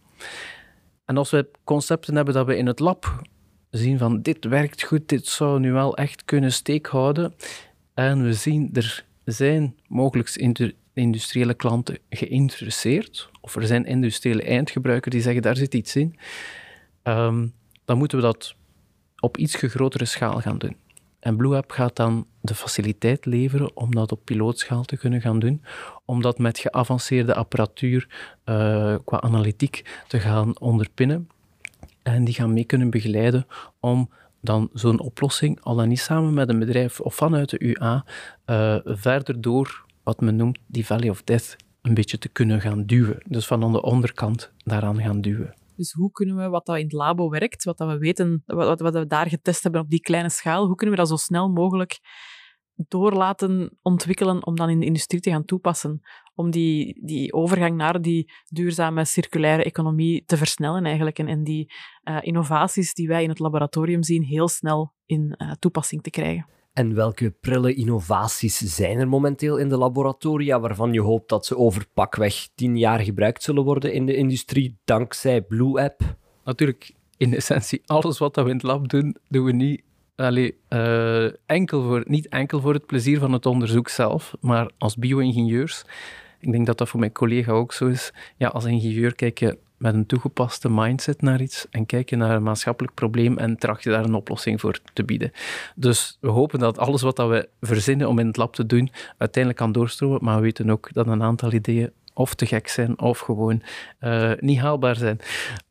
En 1.06 1.18
als 1.18 1.32
we 1.32 1.50
concepten 1.64 2.16
hebben 2.16 2.34
dat 2.34 2.46
we 2.46 2.58
in 2.58 2.68
het 2.68 2.80
lab 2.80 3.22
zien 3.70 3.98
van 3.98 4.22
dit 4.22 4.46
werkt 4.46 4.84
goed, 4.84 5.10
dit 5.10 5.28
zou 5.28 5.60
nu 5.60 5.72
wel 5.72 5.98
echt 5.98 6.26
kunnen 6.26 6.52
steek 6.52 6.88
houden. 6.88 7.34
En 7.96 8.24
we 8.24 8.34
zien 8.34 8.70
er 8.74 9.06
zijn 9.24 9.76
mogelijk 9.88 10.36
industriële 10.94 11.54
klanten 11.54 11.98
geïnteresseerd, 12.10 13.30
of 13.42 13.56
er 13.56 13.66
zijn 13.68 13.86
industriële 13.86 14.44
eindgebruikers 14.44 15.14
die 15.14 15.24
zeggen 15.24 15.42
daar 15.42 15.56
zit 15.56 15.74
iets 15.74 15.96
in. 15.96 16.16
Um, 17.04 17.54
dan 17.86 17.98
moeten 17.98 18.18
we 18.18 18.24
dat 18.24 18.56
op 19.20 19.38
iets 19.38 19.56
grotere 19.56 20.06
schaal 20.06 20.40
gaan 20.40 20.58
doen. 20.58 20.76
En 21.20 21.36
Blue 21.36 21.56
App 21.56 21.72
gaat 21.72 21.96
dan 21.96 22.28
de 22.42 22.56
faciliteit 22.56 23.26
leveren 23.26 23.78
om 23.78 23.96
dat 23.96 24.12
op 24.12 24.22
pilootschaal 24.24 24.84
te 24.84 24.98
kunnen 24.98 25.22
gaan 25.22 25.40
doen, 25.40 25.64
om 26.06 26.22
dat 26.22 26.38
met 26.38 26.60
geavanceerde 26.60 27.36
apparatuur 27.36 28.08
uh, 28.46 28.96
qua 29.06 29.22
analytiek 29.22 30.04
te 30.08 30.20
gaan 30.20 30.60
onderpinnen. 30.60 31.30
En 32.04 32.24
die 32.24 32.34
gaan 32.34 32.54
mee 32.54 32.64
kunnen 32.64 32.90
begeleiden 32.90 33.48
om 33.80 34.10
dan 34.46 34.70
zo'n 34.74 35.00
oplossing, 35.00 35.62
al 35.62 35.76
dan 35.76 35.88
niet 35.88 36.00
samen 36.00 36.34
met 36.34 36.50
een 36.50 36.60
bedrijf 36.60 37.00
of 37.00 37.16
vanuit 37.16 37.50
de 37.50 37.60
UA, 37.60 38.06
eh, 38.46 38.78
verder 38.84 39.42
door 39.42 39.86
wat 40.04 40.22
men 40.22 40.36
noemt 40.36 40.60
die 40.68 40.86
Valley 40.86 41.10
of 41.10 41.24
Death 41.24 41.56
een 41.82 41.94
beetje 41.94 42.18
te 42.18 42.30
kunnen 42.30 42.62
gaan 42.62 42.86
duwen. 42.86 43.18
Dus 43.28 43.48
van 43.48 43.64
aan 43.64 43.72
de 43.72 43.82
onderkant 43.82 44.52
daaraan 44.64 45.02
gaan 45.02 45.22
duwen. 45.22 45.54
Dus 45.76 45.92
hoe 45.92 46.12
kunnen 46.12 46.36
we 46.36 46.50
wat 46.50 46.66
dat 46.66 46.78
in 46.78 46.84
het 46.84 46.94
labo 46.94 47.30
werkt, 47.30 47.64
wat 47.64 47.78
dat 47.78 47.88
we 47.88 47.98
weten, 47.98 48.44
wat, 48.46 48.80
wat 48.80 48.94
we 48.94 49.08
daar 49.08 49.28
getest 49.28 49.64
hebben 49.64 49.82
op 49.82 49.90
die 49.90 50.02
kleine 50.02 50.30
schaal, 50.30 50.66
hoe 50.66 50.76
kunnen 50.76 50.96
we 50.96 51.02
dat 51.02 51.10
zo 51.10 51.16
snel 51.16 51.50
mogelijk 51.50 52.00
door 52.76 53.14
laten 53.14 53.78
ontwikkelen 53.82 54.46
om 54.46 54.56
dan 54.56 54.70
in 54.70 54.80
de 54.80 54.86
industrie 54.86 55.22
te 55.22 55.30
gaan 55.30 55.46
toepassen? 55.46 56.02
Om 56.36 56.52
die, 56.52 57.06
die 57.06 57.34
overgang 57.34 57.78
naar 57.78 58.02
die 58.02 58.32
duurzame 58.48 59.06
circulaire 59.06 59.64
economie 59.64 60.24
te 60.26 60.38
versnellen 60.38 60.86
eigenlijk 60.86 61.20
en, 61.20 61.28
en 61.28 61.44
die 61.44 61.74
uh, 62.04 62.18
innovaties 62.22 62.94
die 62.94 63.08
wij 63.08 63.24
in 63.24 63.30
het 63.30 63.40
laboratorium 63.40 64.04
zien 64.04 64.24
heel 64.24 64.48
snel 64.48 64.94
in 65.06 65.36
uh, 65.38 65.52
toepassing 65.52 66.02
te 66.04 66.10
krijgen. 66.10 66.48
En 66.76 66.94
welke 66.94 67.32
prille 67.32 67.74
innovaties 67.74 68.58
zijn 68.58 69.00
er 69.00 69.08
momenteel 69.08 69.58
in 69.58 69.70
de 69.70 69.78
laboratoria 69.78 70.60
waarvan 70.60 70.94
je 70.94 71.02
hoopt 71.02 71.30
dat 71.30 71.46
ze 71.46 71.58
over 71.58 71.88
pakweg 71.94 72.48
tien 72.56 72.78
jaar 72.78 73.00
gebruikt 73.00 73.44
zullen 73.44 73.64
worden 73.64 73.94
in 73.94 74.06
de 74.06 74.16
industrie 74.16 74.78
dankzij 74.84 75.42
Blue 75.42 75.82
App? 75.82 76.18
Natuurlijk, 76.44 76.94
in 77.18 77.34
essentie, 77.34 77.82
alles 77.86 78.18
wat 78.18 78.36
we 78.36 78.42
in 78.42 78.50
het 78.50 78.64
lab 78.64 78.90
doen, 78.90 79.16
doen 79.28 79.46
we 79.46 79.52
niet, 79.52 79.84
allee, 80.16 80.58
uh, 80.70 81.30
enkel 81.46 81.84
voor, 81.84 82.04
niet 82.08 82.28
enkel 82.28 82.62
voor 82.62 82.74
het 82.74 82.86
plezier 82.86 83.20
van 83.20 83.32
het 83.32 83.46
onderzoek 83.46 83.90
zelf, 83.90 84.36
maar 84.40 84.70
als 84.78 84.98
bio-ingenieurs. 84.98 85.84
Ik 86.40 86.52
denk 86.52 86.66
dat 86.66 86.78
dat 86.78 86.90
voor 86.90 87.00
mijn 87.00 87.12
collega 87.12 87.52
ook 87.52 87.74
zo 87.74 87.88
is. 87.88 88.14
Ja, 88.38 88.48
als 88.48 88.66
ingenieur 88.66 89.16
kijk 89.16 89.40
je 89.40 89.58
met 89.78 89.94
een 89.94 90.06
toegepaste 90.06 90.70
mindset 90.70 91.22
naar 91.22 91.42
iets 91.42 91.68
en 91.70 91.86
kijk 91.86 92.10
je 92.10 92.16
naar 92.16 92.36
een 92.36 92.44
maatschappelijk 92.44 92.94
probleem 92.94 93.38
en 93.38 93.58
tracht 93.58 93.84
je 93.84 93.90
daar 93.90 94.04
een 94.04 94.14
oplossing 94.14 94.60
voor 94.60 94.80
te 94.94 95.04
bieden. 95.04 95.32
Dus 95.76 96.18
we 96.22 96.30
hopen 96.30 96.60
dat 96.60 96.78
alles 96.78 97.02
wat 97.02 97.16
dat 97.16 97.30
we 97.30 97.50
verzinnen 97.62 98.08
om 98.08 98.20
in 98.20 98.28
het 98.28 98.38
lab 98.38 98.54
te 98.54 98.66
doen, 98.66 98.92
uiteindelijk 99.18 99.64
kan 99.64 99.72
doorstromen, 99.72 100.24
maar 100.24 100.36
we 100.36 100.42
weten 100.42 100.70
ook 100.70 100.94
dat 100.94 101.08
een 101.08 101.24
aantal 101.24 101.54
ideeën 101.54 101.92
of 102.14 102.34
te 102.34 102.46
gek 102.46 102.68
zijn 102.68 103.00
of 103.00 103.20
gewoon 103.20 103.62
uh, 104.02 104.32
niet 104.40 104.60
haalbaar 104.60 104.96
zijn. 104.96 105.20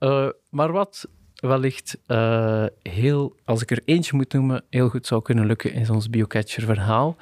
Uh, 0.00 0.28
maar 0.50 0.72
wat 0.72 1.08
wellicht 1.34 1.98
uh, 2.06 2.64
heel, 2.82 3.36
als 3.44 3.62
ik 3.62 3.70
er 3.70 3.82
eentje 3.84 4.16
moet 4.16 4.32
noemen, 4.32 4.64
heel 4.70 4.88
goed 4.88 5.06
zou 5.06 5.22
kunnen 5.22 5.46
lukken, 5.46 5.72
is 5.72 5.90
ons 5.90 6.10
biocatcher 6.10 6.64
verhaal. 6.64 7.16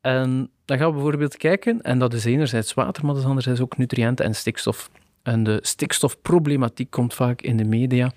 En 0.00 0.50
dan 0.64 0.78
gaan 0.78 0.86
we 0.86 0.92
bijvoorbeeld 0.92 1.36
kijken, 1.36 1.82
en 1.82 1.98
dat 1.98 2.12
is 2.12 2.24
enerzijds 2.24 2.74
water, 2.74 3.04
maar 3.04 3.14
dat 3.14 3.22
is 3.22 3.28
anderzijds 3.28 3.60
ook 3.60 3.76
nutriënten 3.76 4.24
en 4.24 4.34
stikstof. 4.34 4.90
En 5.22 5.42
de 5.42 5.58
stikstofproblematiek 5.62 6.90
komt 6.90 7.14
vaak 7.14 7.42
in 7.42 7.56
de 7.56 7.64
media. 7.64 8.12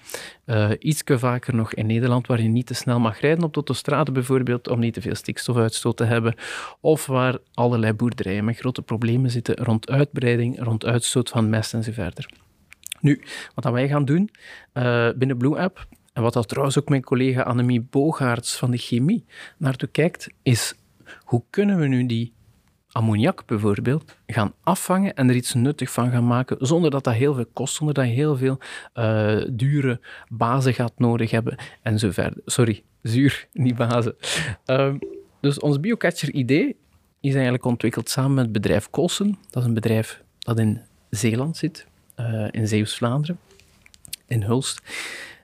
Uh, 0.45 0.69
ietske 0.79 1.19
vaker 1.19 1.55
nog 1.55 1.73
in 1.73 1.85
Nederland, 1.85 2.27
waar 2.27 2.41
je 2.41 2.47
niet 2.47 2.65
te 2.65 2.73
snel 2.73 2.99
mag 2.99 3.19
rijden 3.19 3.43
op 3.43 3.49
de 3.49 3.55
autostrade 3.55 4.11
bijvoorbeeld, 4.11 4.67
om 4.67 4.79
niet 4.79 4.93
te 4.93 5.01
veel 5.01 5.15
stikstofuitstoot 5.15 5.97
te 5.97 6.03
hebben. 6.03 6.35
Of 6.79 7.05
waar 7.05 7.37
allerlei 7.53 7.93
boerderijen 7.93 8.45
met 8.45 8.57
grote 8.57 8.81
problemen 8.81 9.31
zitten 9.31 9.55
rond 9.55 9.89
uitbreiding, 9.89 10.63
rond 10.63 10.85
uitstoot 10.85 11.29
van 11.29 11.49
mest 11.49 11.73
enzovoort. 11.73 12.25
Nu, 13.01 13.21
wat 13.55 13.73
wij 13.73 13.87
gaan 13.87 14.05
doen 14.05 14.29
uh, 14.73 15.09
binnen 15.15 15.37
Blue 15.37 15.57
App, 15.57 15.87
en 16.13 16.21
wat 16.21 16.33
dat 16.33 16.47
trouwens 16.47 16.79
ook 16.79 16.89
mijn 16.89 17.03
collega 17.03 17.41
Annemie 17.41 17.81
Bogaerts 17.81 18.57
van 18.57 18.71
de 18.71 18.77
chemie 18.77 19.25
naartoe 19.57 19.89
kijkt, 19.89 20.29
is 20.43 20.75
hoe 21.23 21.43
kunnen 21.49 21.79
we 21.79 21.87
nu 21.87 22.05
die 22.05 22.33
ammoniak 22.91 23.45
bijvoorbeeld 23.45 24.15
gaan 24.27 24.53
afvangen 24.61 25.15
en 25.15 25.29
er 25.29 25.35
iets 25.35 25.53
nuttig 25.53 25.91
van 25.91 26.11
gaan 26.11 26.27
maken, 26.27 26.57
zonder 26.59 26.91
dat 26.91 27.03
dat 27.03 27.13
heel 27.13 27.33
veel 27.33 27.45
kost, 27.53 27.75
zonder 27.75 27.95
dat 27.95 28.05
je 28.05 28.11
heel 28.11 28.37
veel 28.37 28.57
uh, 28.95 29.43
dure 29.51 29.99
bazen 30.29 30.73
gaat 30.73 30.93
nodig 30.97 31.31
hebben 31.31 31.57
en 31.81 31.99
zo 31.99 32.11
verder. 32.11 32.41
Sorry, 32.45 32.83
zuur, 33.01 33.47
niet 33.53 33.75
bazen. 33.75 34.15
Uh, 34.65 34.93
dus 35.41 35.59
ons 35.59 35.79
biocatcher-idee 35.79 36.75
is 37.19 37.33
eigenlijk 37.33 37.65
ontwikkeld 37.65 38.09
samen 38.09 38.33
met 38.33 38.43
het 38.43 38.53
bedrijf 38.53 38.89
Colson. 38.89 39.37
Dat 39.49 39.61
is 39.61 39.67
een 39.67 39.73
bedrijf 39.73 40.23
dat 40.39 40.59
in 40.59 40.81
Zeeland 41.09 41.57
zit, 41.57 41.87
uh, 42.19 42.47
in 42.51 42.67
Zeeuws-Vlaanderen, 42.67 43.39
in 44.27 44.43
Hulst. 44.43 44.81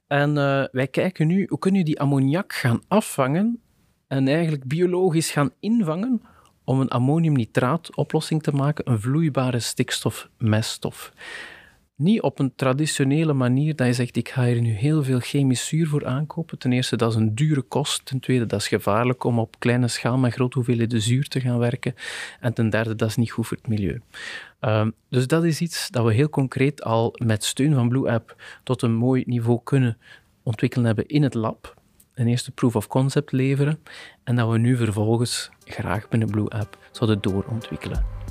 En 0.08 0.30
uh, 0.30 0.64
wij 0.72 0.88
kijken 0.88 1.28
nu, 1.28 1.46
hoe 1.50 1.60
kunnen 1.60 1.82
we 1.82 1.86
die 1.86 2.00
ammoniak 2.00 2.54
gaan 2.54 2.82
afvangen 2.88 3.62
en 4.08 4.28
eigenlijk 4.28 4.64
biologisch 4.64 5.32
gaan 5.32 5.52
invangen 5.60 6.22
om 6.64 6.80
een 6.80 6.90
ammoniumnitraatoplossing 6.90 8.44
te 8.44 8.52
maken, 8.52 8.92
een 8.92 9.02
vloeibare 9.02 9.60
stikstofmeststof. 9.60 11.14
Niet 11.98 12.22
op 12.22 12.40
een 12.40 12.56
traditionele 12.56 13.34
manier 13.34 13.76
dat 13.76 13.88
je 13.88 13.94
zegt, 13.94 14.16
ik 14.16 14.30
ga 14.30 14.46
hier 14.46 14.62
nu 14.62 14.72
heel 14.72 15.04
veel 15.04 15.20
chemisch 15.20 15.68
zuur 15.68 15.88
voor 15.88 16.06
aankopen. 16.06 16.58
Ten 16.58 16.72
eerste, 16.72 16.96
dat 16.96 17.10
is 17.12 17.16
een 17.16 17.36
dure 17.36 17.62
kost. 17.62 18.06
Ten 18.06 18.20
tweede, 18.20 18.46
dat 18.46 18.60
is 18.60 18.68
gevaarlijk 18.68 19.24
om 19.24 19.40
op 19.40 19.60
kleine 19.60 19.88
schaal 19.88 20.18
met 20.18 20.34
grote 20.34 20.58
hoeveelheden 20.58 21.02
zuur 21.02 21.28
te 21.28 21.40
gaan 21.40 21.58
werken. 21.58 21.96
En 22.40 22.54
ten 22.54 22.70
derde, 22.70 22.96
dat 22.96 23.10
is 23.10 23.16
niet 23.16 23.32
goed 23.32 23.48
voor 23.48 23.58
het 23.58 23.68
milieu. 23.68 24.02
Um, 24.62 24.94
dus 25.10 25.28
dat 25.28 25.44
is 25.44 25.62
iets 25.62 25.90
dat 25.90 26.06
we 26.06 26.14
heel 26.14 26.30
concreet 26.30 26.84
al 26.84 27.16
met 27.24 27.44
steun 27.44 27.74
van 27.74 27.90
Blue 27.90 28.12
App 28.12 28.36
tot 28.64 28.82
een 28.82 28.96
mooi 28.96 29.24
niveau 29.26 29.60
kunnen 29.64 29.98
ontwikkelen 30.44 30.86
hebben 30.86 31.08
in 31.08 31.24
het 31.24 31.34
lab. 31.34 31.82
Een 32.14 32.28
eerste 32.28 32.52
proof 32.52 32.76
of 32.76 32.88
concept 32.88 33.32
leveren 33.32 33.80
en 34.24 34.36
dat 34.36 34.50
we 34.50 34.58
nu 34.58 34.78
vervolgens 34.78 35.50
graag 35.64 36.08
binnen 36.08 36.30
Blue 36.30 36.50
App 36.50 36.78
zouden 36.92 37.22
doorontwikkelen. 37.22 38.25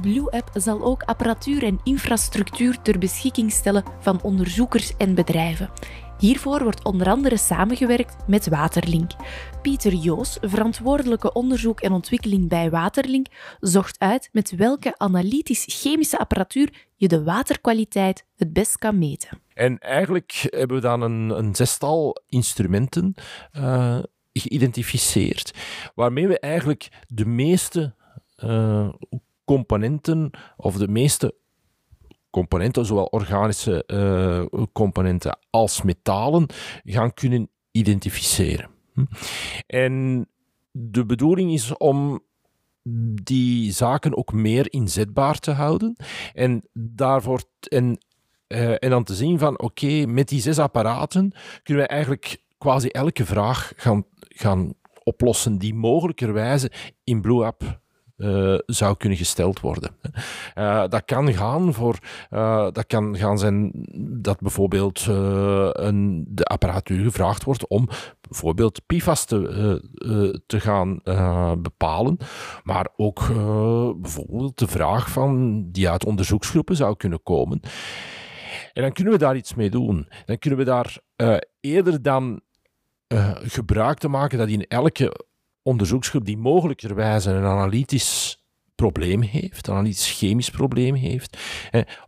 Blue 0.00 0.30
App 0.30 0.50
zal 0.54 0.82
ook 0.82 1.02
apparatuur 1.02 1.62
en 1.62 1.80
infrastructuur 1.84 2.82
ter 2.82 2.98
beschikking 2.98 3.52
stellen 3.52 3.84
van 4.00 4.22
onderzoekers 4.22 4.96
en 4.96 5.14
bedrijven. 5.14 5.70
Hiervoor 6.18 6.62
wordt 6.62 6.84
onder 6.84 7.08
andere 7.08 7.36
samengewerkt 7.36 8.16
met 8.26 8.48
Waterlink. 8.48 9.10
Pieter 9.62 9.92
Joos, 9.92 10.38
verantwoordelijke 10.40 11.32
onderzoek 11.32 11.80
en 11.80 11.92
ontwikkeling 11.92 12.48
bij 12.48 12.70
Waterlink, 12.70 13.26
zocht 13.60 13.98
uit 13.98 14.28
met 14.32 14.50
welke 14.56 14.94
analytisch-chemische 14.98 16.18
apparatuur 16.18 16.72
je 16.96 17.08
de 17.08 17.22
waterkwaliteit 17.22 18.24
het 18.36 18.52
best 18.52 18.78
kan 18.78 18.98
meten. 18.98 19.40
En 19.54 19.78
eigenlijk 19.78 20.46
hebben 20.50 20.76
we 20.76 20.82
dan 20.82 21.02
een, 21.02 21.30
een 21.30 21.54
zestal 21.54 22.22
instrumenten 22.28 23.14
uh, 23.52 23.98
geïdentificeerd, 24.32 25.54
waarmee 25.94 26.28
we 26.28 26.38
eigenlijk 26.38 26.88
de 27.06 27.26
meeste 27.26 27.94
uh, 28.44 28.88
componenten 29.50 30.30
of 30.56 30.76
de 30.76 30.88
meeste 30.88 31.34
componenten, 32.30 32.86
zowel 32.86 33.04
organische 33.04 33.84
uh, 33.86 34.64
componenten 34.72 35.38
als 35.50 35.82
metalen, 35.82 36.46
gaan 36.84 37.14
kunnen 37.14 37.48
identificeren. 37.70 38.70
Hm? 38.94 39.04
En 39.66 40.26
de 40.70 41.06
bedoeling 41.06 41.52
is 41.52 41.76
om 41.76 42.20
die 43.22 43.72
zaken 43.72 44.16
ook 44.16 44.32
meer 44.32 44.72
inzetbaar 44.72 45.38
te 45.38 45.50
houden 45.50 45.96
en 46.32 46.68
daarvoor 46.72 47.42
en, 47.60 47.98
uh, 48.48 48.70
en 48.70 48.90
dan 48.90 49.04
te 49.04 49.14
zien 49.14 49.38
van 49.38 49.60
oké, 49.60 50.06
met 50.06 50.28
die 50.28 50.40
zes 50.40 50.58
apparaten 50.58 51.32
kunnen 51.62 51.84
we 51.84 51.88
eigenlijk 51.88 52.42
quasi 52.58 52.88
elke 52.88 53.26
vraag 53.26 53.72
gaan, 53.76 54.04
gaan 54.18 54.72
oplossen 55.04 55.58
die 55.58 55.74
mogelijkerwijze 55.74 56.70
in 57.04 57.20
Blue 57.20 57.44
uh, 58.20 58.58
zou 58.66 58.96
kunnen 58.96 59.18
gesteld 59.18 59.60
worden. 59.60 59.90
Uh, 60.54 60.84
dat 60.88 61.04
kan 61.04 61.32
gaan 61.32 61.74
voor, 61.74 61.98
uh, 62.30 62.68
dat 62.72 62.86
kan 62.86 63.16
gaan 63.16 63.38
zijn 63.38 63.70
dat 64.22 64.40
bijvoorbeeld 64.40 65.06
een, 65.06 66.24
de 66.28 66.44
apparatuur 66.44 67.04
gevraagd 67.04 67.44
wordt 67.44 67.66
om 67.68 67.88
bijvoorbeeld 68.20 68.86
PFAS 68.86 69.24
te, 69.24 70.42
te 70.46 70.60
gaan 70.60 71.00
bepalen, 71.62 72.16
maar 72.62 72.88
ook 72.96 73.26
bijvoorbeeld 74.00 74.58
de 74.58 74.68
vraag 74.68 75.10
van 75.10 75.64
die 75.70 75.90
uit 75.90 76.04
onderzoeksgroepen 76.04 76.76
zou 76.76 76.96
kunnen 76.96 77.22
komen. 77.22 77.60
En 78.72 78.82
dan 78.82 78.92
kunnen 78.92 79.12
we 79.12 79.18
daar 79.18 79.36
iets 79.36 79.54
mee 79.54 79.70
doen. 79.70 80.08
Dan 80.24 80.38
kunnen 80.38 80.58
we 80.58 80.64
daar 80.64 80.98
eerder 81.60 82.02
dan 82.02 82.40
gebruik 83.42 83.98
te 83.98 84.08
maken 84.08 84.38
dat 84.38 84.48
in 84.48 84.66
elke 84.66 85.28
onderzoeksgroep 85.62 86.24
die 86.24 86.38
mogelijkerwijze 86.38 87.30
een 87.30 87.44
analytisch 87.44 88.44
probleem 88.74 89.22
heeft, 89.22 89.66
een 89.66 89.74
analytisch 89.74 90.12
chemisch 90.18 90.50
probleem 90.50 90.94
heeft, 90.94 91.38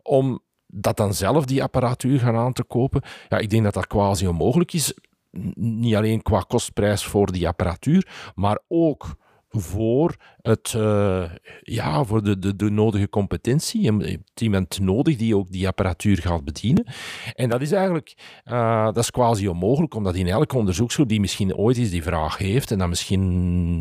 om 0.02 0.40
dat 0.66 0.96
dan 0.96 1.14
zelf 1.14 1.44
die 1.44 1.62
apparatuur 1.62 2.18
gaan 2.18 2.36
aan 2.36 2.52
te 2.52 2.64
kopen, 2.64 3.02
ja, 3.28 3.38
ik 3.38 3.50
denk 3.50 3.64
dat 3.64 3.74
dat 3.74 3.86
quasi 3.86 4.26
onmogelijk 4.26 4.72
is. 4.72 4.94
Niet 5.54 5.94
alleen 5.94 6.22
qua 6.22 6.44
kostprijs 6.48 7.04
voor 7.04 7.32
die 7.32 7.48
apparatuur, 7.48 8.32
maar 8.34 8.58
ook 8.68 9.16
voor, 9.52 10.16
het, 10.42 10.74
uh, 10.76 11.30
ja, 11.60 12.04
voor 12.04 12.22
de, 12.22 12.38
de, 12.38 12.56
de 12.56 12.70
nodige 12.70 13.08
competentie. 13.08 13.82
Je 13.82 13.92
hebt 13.92 14.40
iemand 14.40 14.80
nodig 14.80 15.16
die 15.16 15.36
ook 15.36 15.50
die 15.50 15.66
apparatuur 15.66 16.18
gaat 16.18 16.44
bedienen. 16.44 16.86
En 17.34 17.48
dat 17.48 17.60
is 17.60 17.72
eigenlijk 17.72 18.14
uh, 18.44 18.84
dat 18.84 18.96
is 18.96 19.10
quasi 19.10 19.48
onmogelijk, 19.48 19.94
omdat 19.94 20.14
in 20.14 20.26
elke 20.28 20.56
onderzoeksgroep 20.56 21.08
die 21.08 21.20
misschien 21.20 21.56
ooit 21.56 21.76
eens 21.76 21.90
die 21.90 22.02
vraag 22.02 22.38
heeft, 22.38 22.70
en 22.70 22.78
dan 22.78 22.88
misschien 22.88 23.22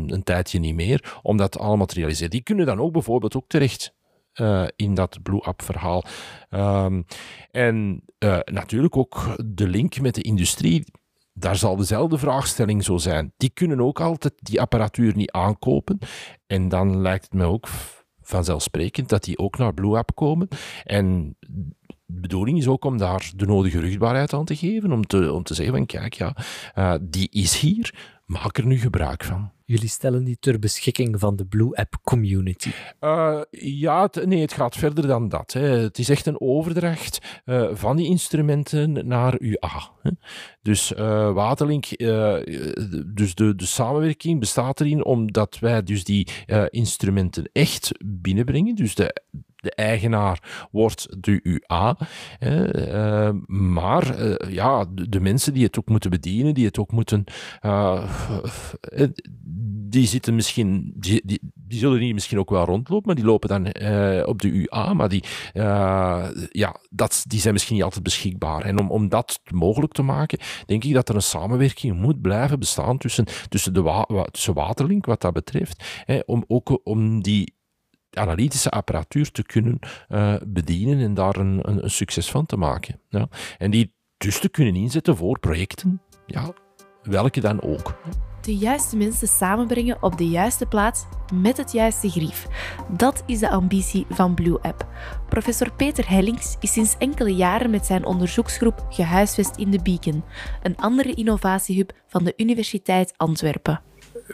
een 0.06 0.22
tijdje 0.22 0.58
niet 0.58 0.74
meer, 0.74 1.18
om 1.22 1.36
dat 1.36 1.58
allemaal 1.58 1.86
te 1.86 1.94
realiseren. 1.94 2.30
Die 2.30 2.42
kunnen 2.42 2.66
dan 2.66 2.80
ook 2.80 2.92
bijvoorbeeld 2.92 3.36
ook 3.36 3.48
terecht 3.48 3.94
uh, 4.34 4.64
in 4.76 4.94
dat 4.94 5.22
Blue 5.22 5.48
Up 5.48 5.62
verhaal. 5.62 6.04
Um, 6.50 7.04
en 7.50 8.04
natuurlijk 8.44 8.96
ook 8.96 9.36
de 9.44 9.68
link 9.68 10.00
met 10.00 10.14
de 10.14 10.22
industrie 10.22 10.84
daar 11.32 11.56
zal 11.56 11.76
dezelfde 11.76 12.18
vraagstelling 12.18 12.84
zo 12.84 12.98
zijn. 12.98 13.32
Die 13.36 13.50
kunnen 13.50 13.80
ook 13.80 14.00
altijd 14.00 14.34
die 14.36 14.60
apparatuur 14.60 15.16
niet 15.16 15.30
aankopen. 15.30 15.98
En 16.46 16.68
dan 16.68 17.00
lijkt 17.00 17.24
het 17.24 17.34
me 17.34 17.44
ook 17.44 17.68
vanzelfsprekend 18.22 19.08
dat 19.08 19.24
die 19.24 19.38
ook 19.38 19.58
naar 19.58 19.74
Blue 19.74 19.96
App 19.96 20.14
komen. 20.14 20.48
En 20.84 21.36
de 22.06 22.20
bedoeling 22.20 22.58
is 22.58 22.68
ook 22.68 22.84
om 22.84 22.98
daar 22.98 23.30
de 23.36 23.46
nodige 23.46 23.80
rugbaarheid 23.80 24.32
aan 24.32 24.44
te 24.44 24.56
geven, 24.56 24.92
om 24.92 25.06
te, 25.06 25.32
om 25.32 25.42
te 25.42 25.54
zeggen 25.54 25.74
van 25.74 25.86
kijk, 25.86 26.14
ja, 26.14 26.36
uh, 26.74 26.94
die 27.00 27.28
is 27.30 27.60
hier, 27.60 27.94
maak 28.26 28.58
er 28.58 28.66
nu 28.66 28.78
gebruik 28.78 29.24
van. 29.24 29.50
Jullie 29.72 29.88
stellen 29.88 30.24
die 30.24 30.36
ter 30.40 30.58
beschikking 30.58 31.20
van 31.20 31.36
de 31.36 31.46
Blue 31.46 31.76
App 31.76 31.98
community? 32.02 32.70
Uh, 33.00 33.40
ja, 33.50 34.10
nee, 34.24 34.40
het 34.40 34.52
gaat 34.52 34.76
verder 34.76 35.06
dan 35.06 35.28
dat. 35.28 35.52
Hè. 35.52 35.60
Het 35.60 35.98
is 35.98 36.08
echt 36.08 36.26
een 36.26 36.40
overdracht 36.40 37.40
uh, 37.44 37.68
van 37.72 37.96
die 37.96 38.06
instrumenten 38.06 39.06
naar 39.08 39.40
UA. 39.40 39.90
Dus 40.62 40.92
uh, 40.92 41.32
Waterlink, 41.32 41.86
dus 43.14 43.34
de, 43.34 43.54
de 43.56 43.66
samenwerking 43.66 44.40
bestaat 44.40 44.80
erin 44.80 45.04
omdat 45.04 45.58
wij 45.58 45.82
dus 45.82 46.04
die 46.04 46.28
instrumenten 46.68 47.50
echt 47.52 47.90
binnenbrengen. 48.04 48.74
Dus 48.74 48.94
de, 48.94 49.22
de 49.62 49.74
eigenaar 49.74 50.66
wordt 50.70 51.08
de 51.20 51.40
UA. 51.42 51.96
Uh, 52.40 53.30
maar 53.46 54.20
uh, 54.20 54.34
ja, 54.54 54.86
de, 54.92 55.20
mensen 55.20 55.52
die 55.54 55.64
het 55.64 55.78
ook 55.78 55.88
moeten 55.88 56.10
bedienen, 56.10 56.54
die 56.54 56.66
het 56.66 56.78
ook 56.78 56.92
moeten. 56.92 57.24
Uh, 57.62 58.04
die 59.88 60.06
zitten 60.06 60.34
misschien. 60.34 60.92
Die, 60.96 61.40
zullen 61.68 62.00
hier 62.00 62.14
misschien 62.14 62.38
ook 62.38 62.50
wel 62.50 62.64
rondlopen, 62.64 63.06
maar 63.06 63.14
die 63.14 63.24
lopen 63.24 63.48
dan 63.48 63.66
op 64.26 64.42
de 64.42 64.48
UA. 64.48 64.94
Maar 64.94 65.08
die, 65.08 65.24
ja, 66.50 66.76
dat, 66.90 67.24
die 67.26 67.40
zijn 67.40 67.52
misschien 67.52 67.74
niet 67.74 67.84
altijd 67.84 68.02
beschikbaar. 68.02 68.62
En 68.62 68.78
om, 68.78 68.90
om 68.90 69.08
dat 69.08 69.40
mogelijk 69.50 69.92
te 69.92 70.02
maken, 70.02 70.38
denk 70.66 70.84
ik 70.84 70.94
dat 70.94 71.08
er 71.08 71.14
een 71.14 71.22
samenwerking 71.22 71.96
moet 71.96 72.20
blijven 72.20 72.58
bestaan 72.58 72.98
tussen, 72.98 73.26
tussen, 73.48 73.74
de 73.74 74.26
tussen 74.30 74.54
Waterlink, 74.54 75.06
wat 75.06 75.20
dat 75.20 75.32
betreft. 75.32 76.02
Hè, 76.04 76.20
om 76.26 76.44
ook 76.46 76.80
om 76.84 77.22
die 77.22 77.54
analytische 78.16 78.70
apparatuur 78.70 79.30
te 79.30 79.42
kunnen 79.42 79.78
uh, 80.08 80.34
bedienen 80.46 80.98
en 80.98 81.14
daar 81.14 81.36
een, 81.36 81.58
een, 81.62 81.82
een, 81.82 81.90
succes 81.90 82.30
van 82.30 82.46
te 82.46 82.56
maken. 82.56 83.00
Ja. 83.08 83.28
En 83.58 83.70
die 83.70 83.94
dus 84.16 84.38
te 84.38 84.48
kunnen 84.48 84.74
inzetten 84.74 85.16
voor 85.16 85.38
projecten, 85.38 86.02
ja, 86.26 86.52
welke 87.02 87.40
dan 87.40 87.60
ook. 87.60 87.94
De 88.40 88.56
juiste 88.56 88.96
mensen 88.96 89.28
samenbrengen 89.28 90.02
op 90.02 90.18
de 90.18 90.28
juiste 90.28 90.66
plaats 90.66 91.04
met 91.34 91.56
het 91.56 91.72
juiste 91.72 92.10
grief. 92.10 92.46
Dat 92.96 93.22
is 93.26 93.38
de 93.38 93.50
ambitie 93.50 94.06
van 94.08 94.34
Blue 94.34 94.60
App. 94.60 94.86
Professor 95.28 95.72
Peter 95.72 96.10
Hellings 96.10 96.56
is 96.60 96.72
sinds 96.72 96.96
enkele 96.98 97.34
jaren 97.34 97.70
met 97.70 97.86
zijn 97.86 98.04
onderzoeksgroep 98.04 98.86
gehuisvest 98.88 99.56
in 99.56 99.70
de 99.70 99.82
Beacon, 99.82 100.24
een 100.62 100.76
andere 100.76 101.14
innovatiehub 101.14 101.92
van 102.06 102.24
de 102.24 102.32
Universiteit 102.36 103.14
Antwerpen. 103.16 103.82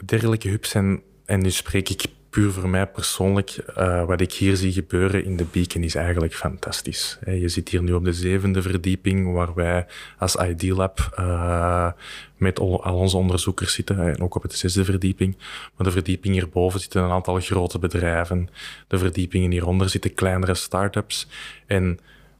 Dergelijke 0.05 0.49
hubs 0.49 0.69
zijn, 0.69 1.01
en 1.25 1.39
nu 1.41 1.51
spreek 1.51 1.89
ik 1.89 2.05
puur 2.29 2.51
voor 2.51 2.69
mij 2.69 2.87
persoonlijk, 2.87 3.57
uh, 3.77 4.05
wat 4.05 4.21
ik 4.21 4.33
hier 4.33 4.55
zie 4.55 4.71
gebeuren 4.71 5.23
in 5.23 5.37
de 5.37 5.45
Beacon 5.51 5.83
is 5.83 5.95
eigenlijk 5.95 6.33
fantastisch. 6.33 7.19
Je 7.25 7.49
zit 7.49 7.69
hier 7.69 7.83
nu 7.83 7.93
op 7.93 8.03
de 8.03 8.13
zevende 8.13 8.61
verdieping, 8.61 9.33
waar 9.33 9.53
wij 9.53 9.85
als 10.17 10.35
ID 10.35 10.63
Lab 10.63 11.15
uh, 11.19 11.91
met 12.37 12.59
al 12.59 12.77
onze 12.77 13.17
onderzoekers 13.17 13.73
zitten, 13.73 13.99
en 13.99 14.21
ook 14.21 14.35
op 14.35 14.49
de 14.49 14.57
zesde 14.57 14.85
verdieping. 14.85 15.37
Maar 15.75 15.87
de 15.87 15.93
verdieping 15.93 16.33
hierboven 16.33 16.79
zitten 16.79 17.03
een 17.03 17.11
aantal 17.11 17.39
grote 17.39 17.79
bedrijven. 17.79 18.49
De 18.87 18.97
verdiepingen 18.97 19.51
hieronder 19.51 19.89
zitten 19.89 20.13
kleinere 20.13 20.55
start-ups. 20.55 21.27
En 21.67 21.99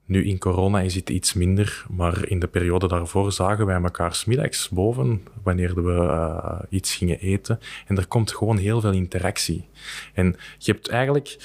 nu 0.10 0.26
in 0.26 0.38
corona 0.38 0.82
is 0.82 0.95
het 0.95 1.10
iets 1.10 1.34
minder, 1.34 1.86
maar 1.89 2.28
in 2.28 2.39
de 2.39 2.48
periode 2.48 2.88
daarvoor 2.88 3.32
zagen 3.32 3.65
wij 3.65 3.82
elkaar 3.82 4.15
smiddags 4.15 4.69
boven, 4.69 5.24
wanneer 5.43 5.84
we 5.84 5.91
uh, 5.91 6.60
iets 6.69 6.95
gingen 6.95 7.19
eten. 7.19 7.60
En 7.88 7.98
er 7.98 8.08
komt 8.08 8.32
gewoon 8.32 8.58
heel 8.58 8.82
veel 8.82 8.91
interactie. 8.91 9.67
En 10.13 10.36
je 10.58 10.72
hebt 10.72 10.89
eigenlijk 10.89 11.38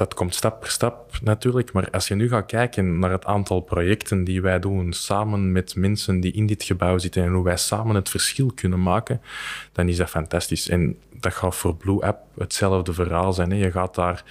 dat 0.00 0.14
komt 0.14 0.34
stap 0.34 0.60
per 0.60 0.70
stap 0.70 1.18
natuurlijk. 1.22 1.72
Maar 1.72 1.90
als 1.90 2.08
je 2.08 2.14
nu 2.14 2.28
gaat 2.28 2.46
kijken 2.46 2.98
naar 2.98 3.10
het 3.10 3.24
aantal 3.24 3.60
projecten 3.60 4.24
die 4.24 4.42
wij 4.42 4.58
doen 4.58 4.92
samen 4.92 5.52
met 5.52 5.76
mensen 5.76 6.20
die 6.20 6.32
in 6.32 6.46
dit 6.46 6.62
gebouw 6.62 6.98
zitten 6.98 7.24
en 7.24 7.32
hoe 7.32 7.44
wij 7.44 7.56
samen 7.56 7.94
het 7.94 8.08
verschil 8.08 8.52
kunnen 8.54 8.82
maken, 8.82 9.20
dan 9.72 9.88
is 9.88 9.96
dat 9.96 10.10
fantastisch. 10.10 10.68
En 10.68 10.98
dat 11.14 11.34
gaat 11.34 11.56
voor 11.56 11.76
Blue 11.76 12.02
App 12.02 12.18
hetzelfde 12.38 12.92
verhaal 12.92 13.32
zijn. 13.32 13.50
Hè. 13.50 13.56
Je 13.56 13.70
gaat 13.70 13.94
daar 13.94 14.24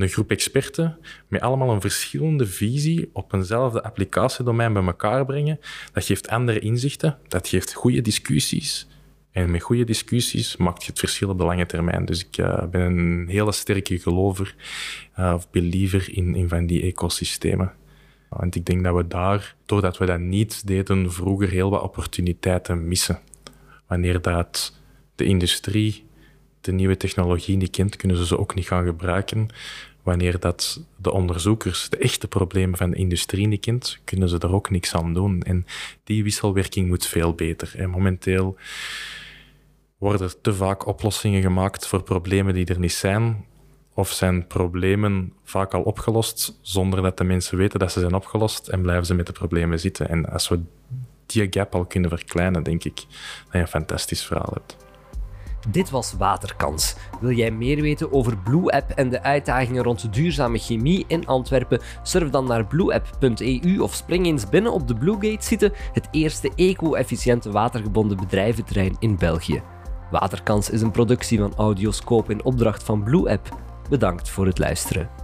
een 0.00 0.08
groep 0.08 0.30
experten 0.30 0.98
met 1.28 1.40
allemaal 1.40 1.70
een 1.70 1.80
verschillende 1.80 2.46
visie 2.46 3.10
op 3.12 3.32
eenzelfde 3.32 3.82
applicatiedomein 3.82 4.72
bij 4.72 4.84
elkaar 4.84 5.24
brengen. 5.24 5.60
Dat 5.92 6.04
geeft 6.04 6.28
andere 6.28 6.58
inzichten, 6.58 7.18
dat 7.28 7.48
geeft 7.48 7.72
goede 7.72 8.00
discussies. 8.00 8.88
En 9.30 9.50
met 9.50 9.62
goede 9.62 9.84
discussies 9.84 10.56
maakt 10.56 10.82
je 10.82 10.90
het 10.90 10.98
verschil 10.98 11.28
op 11.28 11.38
de 11.38 11.44
lange 11.44 11.66
termijn. 11.66 12.04
Dus 12.04 12.26
ik 12.26 12.38
uh, 12.38 12.64
ben 12.66 12.80
een 12.80 13.28
hele 13.28 13.52
sterke 13.52 13.98
gelover 13.98 14.54
uh, 15.18 15.32
of 15.36 15.50
believer 15.50 16.08
in, 16.16 16.34
in 16.34 16.48
van 16.48 16.66
die 16.66 16.82
ecosystemen. 16.82 17.72
Want 18.28 18.54
ik 18.54 18.66
denk 18.66 18.84
dat 18.84 18.94
we 18.94 19.06
daar, 19.06 19.54
doordat 19.66 19.98
we 19.98 20.06
dat 20.06 20.20
niet 20.20 20.66
deden, 20.66 21.12
vroeger 21.12 21.48
heel 21.48 21.70
wat 21.70 21.82
opportuniteiten 21.82 22.88
missen. 22.88 23.18
Wanneer 23.86 24.20
dat 24.20 24.78
de 25.14 25.24
industrie 25.24 26.04
de 26.60 26.72
nieuwe 26.72 26.96
technologie 26.96 27.56
niet 27.56 27.70
kent, 27.70 27.96
kunnen 27.96 28.16
ze 28.16 28.26
ze 28.26 28.38
ook 28.38 28.54
niet 28.54 28.66
gaan 28.66 28.84
gebruiken. 28.84 29.48
Wanneer 30.02 30.40
dat 30.40 30.82
de 30.96 31.12
onderzoekers 31.12 31.88
de 31.88 31.96
echte 31.96 32.28
problemen 32.28 32.78
van 32.78 32.90
de 32.90 32.96
industrie 32.96 33.46
niet 33.46 33.60
kent, 33.60 33.98
kunnen 34.04 34.28
ze 34.28 34.38
er 34.38 34.52
ook 34.52 34.70
niks 34.70 34.94
aan 34.94 35.14
doen. 35.14 35.42
En 35.42 35.66
die 36.04 36.22
wisselwerking 36.22 36.88
moet 36.88 37.06
veel 37.06 37.34
beter. 37.34 37.72
En 37.76 37.90
momenteel 37.90 38.56
worden 39.98 40.26
er 40.26 40.40
te 40.40 40.54
vaak 40.54 40.86
oplossingen 40.86 41.42
gemaakt 41.42 41.86
voor 41.86 42.02
problemen 42.02 42.54
die 42.54 42.66
er 42.66 42.78
niet 42.78 42.92
zijn. 42.92 43.44
Of 43.94 44.12
zijn 44.12 44.46
problemen 44.46 45.32
vaak 45.44 45.74
al 45.74 45.82
opgelost 45.82 46.58
zonder 46.60 47.02
dat 47.02 47.18
de 47.18 47.24
mensen 47.24 47.58
weten 47.58 47.78
dat 47.78 47.92
ze 47.92 48.00
zijn 48.00 48.14
opgelost 48.14 48.68
en 48.68 48.82
blijven 48.82 49.06
ze 49.06 49.14
met 49.14 49.26
de 49.26 49.32
problemen 49.32 49.80
zitten. 49.80 50.08
En 50.08 50.30
als 50.32 50.48
we 50.48 50.60
die 51.26 51.46
gap 51.50 51.74
al 51.74 51.84
kunnen 51.84 52.10
verkleinen, 52.10 52.62
denk 52.62 52.84
ik 52.84 52.94
dat 52.94 53.06
je 53.52 53.58
een 53.58 53.68
fantastisch 53.68 54.24
verhaal 54.24 54.52
hebt. 54.52 54.76
Dit 55.68 55.90
was 55.90 56.14
Waterkans. 56.18 56.94
Wil 57.20 57.30
jij 57.30 57.50
meer 57.50 57.80
weten 57.80 58.12
over 58.12 58.38
Blue 58.38 58.70
App 58.70 58.90
en 58.90 59.08
de 59.08 59.22
uitdagingen 59.22 59.82
rond 59.82 60.12
duurzame 60.12 60.58
chemie 60.58 61.04
in 61.06 61.26
Antwerpen? 61.26 61.80
Surf 62.02 62.30
dan 62.30 62.46
naar 62.46 62.66
blueapp.eu 62.66 63.78
of 63.78 63.94
spring 63.94 64.26
eens 64.26 64.48
binnen 64.48 64.72
op 64.72 64.88
de 64.88 64.94
Bluegate 64.94 65.46
zitten, 65.46 65.72
het 65.92 66.08
eerste 66.10 66.50
eco-efficiënte 66.56 67.50
watergebonden 67.50 68.16
bedrijventerrein 68.16 68.96
in 68.98 69.16
België. 69.16 69.62
Waterkans 70.10 70.70
is 70.70 70.82
een 70.82 70.90
productie 70.90 71.38
van 71.38 71.54
Audioscope 71.56 72.32
in 72.32 72.44
opdracht 72.44 72.82
van 72.82 73.02
Blue 73.02 73.30
App. 73.30 73.56
Bedankt 73.88 74.28
voor 74.28 74.46
het 74.46 74.58
luisteren. 74.58 75.19